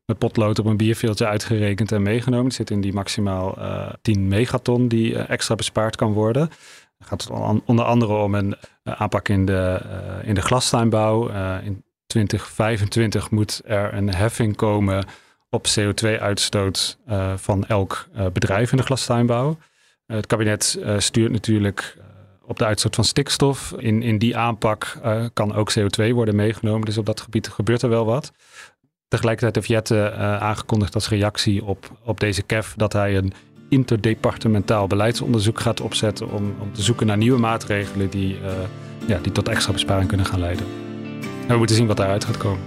met 0.05 0.17
potlood 0.17 0.59
op 0.59 0.65
een 0.65 0.77
bierveeltje 0.77 1.27
uitgerekend 1.27 1.91
en 1.91 2.01
meegenomen. 2.01 2.45
Het 2.45 2.53
zit 2.53 2.69
in 2.69 2.81
die 2.81 2.93
maximaal 2.93 3.57
eh 3.57 3.93
10 4.01 4.27
megaton 4.27 4.88
die 4.88 5.17
extra 5.17 5.55
bespaard 5.55 5.95
kan 5.95 6.13
worden. 6.13 6.41
Het 6.97 7.07
gaat 7.07 7.29
on- 7.29 7.62
onder 7.65 7.85
andere 7.85 8.13
om 8.13 8.35
een 8.35 8.55
aanpak 8.83 9.27
in 9.29 9.45
de, 9.45 9.79
eh, 9.83 10.27
in 10.27 10.33
de 10.33 10.41
glastuinbouw. 10.41 11.29
In 11.62 11.83
2025 12.10 13.32
moet 13.32 13.62
er 13.65 13.93
een 13.93 14.15
heffing 14.15 14.56
komen 14.56 15.06
op 15.50 15.67
CO2-uitstoot 15.67 16.98
eh, 17.06 17.34
van 17.38 17.65
elk 17.65 18.08
eh, 18.13 18.26
bedrijf 18.34 18.72
in 18.72 18.78
de 18.78 18.84
glastuinbouw. 18.84 19.58
Eh, 20.06 20.15
het 20.15 20.26
kabinet 20.26 20.80
stuurt 20.98 21.32
natuurlijk 21.32 21.98
op 22.41 22.58
de 22.58 22.65
uitstoot 22.65 22.95
van 22.95 23.04
stikstof. 23.04 23.74
In, 23.78 24.02
in 24.02 24.17
die 24.17 24.38
aanpak 24.38 25.00
kan 25.34 25.56
ook 25.56 25.72
CO2 25.80 26.10
worden 26.13 26.36
meegenomen. 26.36 26.86
Dus 26.86 26.98
op 26.98 27.06
dat 27.06 27.22
gebied 27.22 27.48
gebeurt 27.48 27.82
er 27.82 27.89
wel 27.89 28.06
wat. 28.06 28.32
Tegelijkertijd 29.08 29.56
heeft 29.56 29.67
Jette 29.67 30.12
aangekondigd 30.39 30.95
als 30.95 31.10
reactie 31.10 31.65
op, 31.65 31.91
op 32.04 32.19
deze 32.19 32.41
KEF 32.41 32.74
dat 32.78 32.93
hij 32.93 33.17
een 33.17 33.34
interdepartementaal 33.69 34.88
beleidsonderzoek 34.88 35.60
gaat 35.60 35.82
opzetten 35.82 36.32
om, 36.32 36.56
om 36.60 36.74
te 36.74 36.82
zoeken 36.82 37.08
naar 37.08 37.17
nieuwe 37.17 37.39
maatregelen 37.39 38.10
die, 38.10 38.38
ja, 39.06 39.19
die 39.22 39.32
tot 39.32 39.50
extra 39.50 39.74
besparing 39.74 40.08
kunnen 40.08 40.26
gaan 40.26 40.39
leiden. 40.39 40.88
We 41.49 41.57
moeten 41.57 41.75
zien 41.75 41.88
wat 41.88 41.97
daaruit 41.97 42.25
gaat 42.25 42.38
komen. 42.38 42.63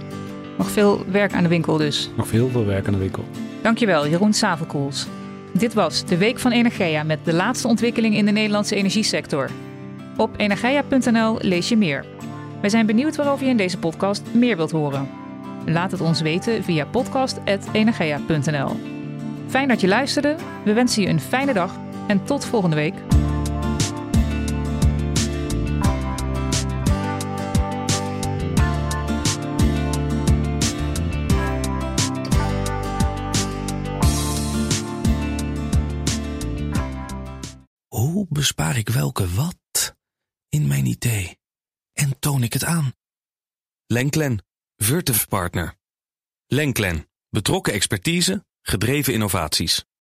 Nog 0.57 0.71
veel 0.71 1.05
werk 1.11 1.33
aan 1.33 1.43
de 1.43 1.49
winkel 1.49 1.77
dus. 1.77 2.09
Nog 2.15 2.27
veel 2.27 2.49
veel 2.49 2.65
werk 2.65 2.87
aan 2.87 2.93
de 2.93 2.99
winkel. 2.99 3.25
Dankjewel, 3.61 4.07
Jeroen 4.07 4.33
Savelkoels. 4.33 5.07
Dit 5.51 5.73
was 5.73 6.05
de 6.05 6.17
Week 6.17 6.39
van 6.39 6.51
Energia 6.51 7.03
met 7.03 7.19
de 7.23 7.33
laatste 7.33 7.67
ontwikkeling 7.67 8.15
in 8.15 8.25
de 8.25 8.31
Nederlandse 8.31 8.75
energiesector. 8.75 9.49
Op 10.17 10.29
energia.nl 10.37 11.37
lees 11.41 11.69
je 11.69 11.77
meer. 11.77 12.05
Wij 12.61 12.69
zijn 12.69 12.85
benieuwd 12.85 13.15
waarover 13.15 13.45
je 13.45 13.51
in 13.51 13.57
deze 13.57 13.77
podcast 13.77 14.23
meer 14.31 14.55
wilt 14.57 14.71
horen. 14.71 15.09
Laat 15.65 15.91
het 15.91 16.01
ons 16.01 16.21
weten 16.21 16.63
via 16.63 16.85
podcast.energia.nl. 16.85 18.79
Fijn 19.47 19.67
dat 19.67 19.81
je 19.81 19.87
luisterde. 19.87 20.35
We 20.63 20.73
wensen 20.73 21.01
je 21.01 21.09
een 21.09 21.19
fijne 21.19 21.53
dag 21.53 21.79
en 22.07 22.23
tot 22.23 22.45
volgende 22.45 22.75
week. 22.75 22.93
Hoe 38.23 38.31
bespaar 38.31 38.77
ik 38.77 38.89
welke 38.89 39.33
wat 39.33 39.95
in 40.49 40.67
mijn 40.67 40.85
idee? 40.85 41.37
En 41.93 42.19
toon 42.19 42.43
ik 42.43 42.53
het 42.53 42.63
aan? 42.63 42.93
Lenklen, 43.85 44.45
Virtuf 44.75 45.27
Partner. 45.27 45.75
Lenklen, 46.45 47.09
Betrokken 47.29 47.73
expertise, 47.73 48.45
gedreven 48.61 49.13
innovaties. 49.13 49.85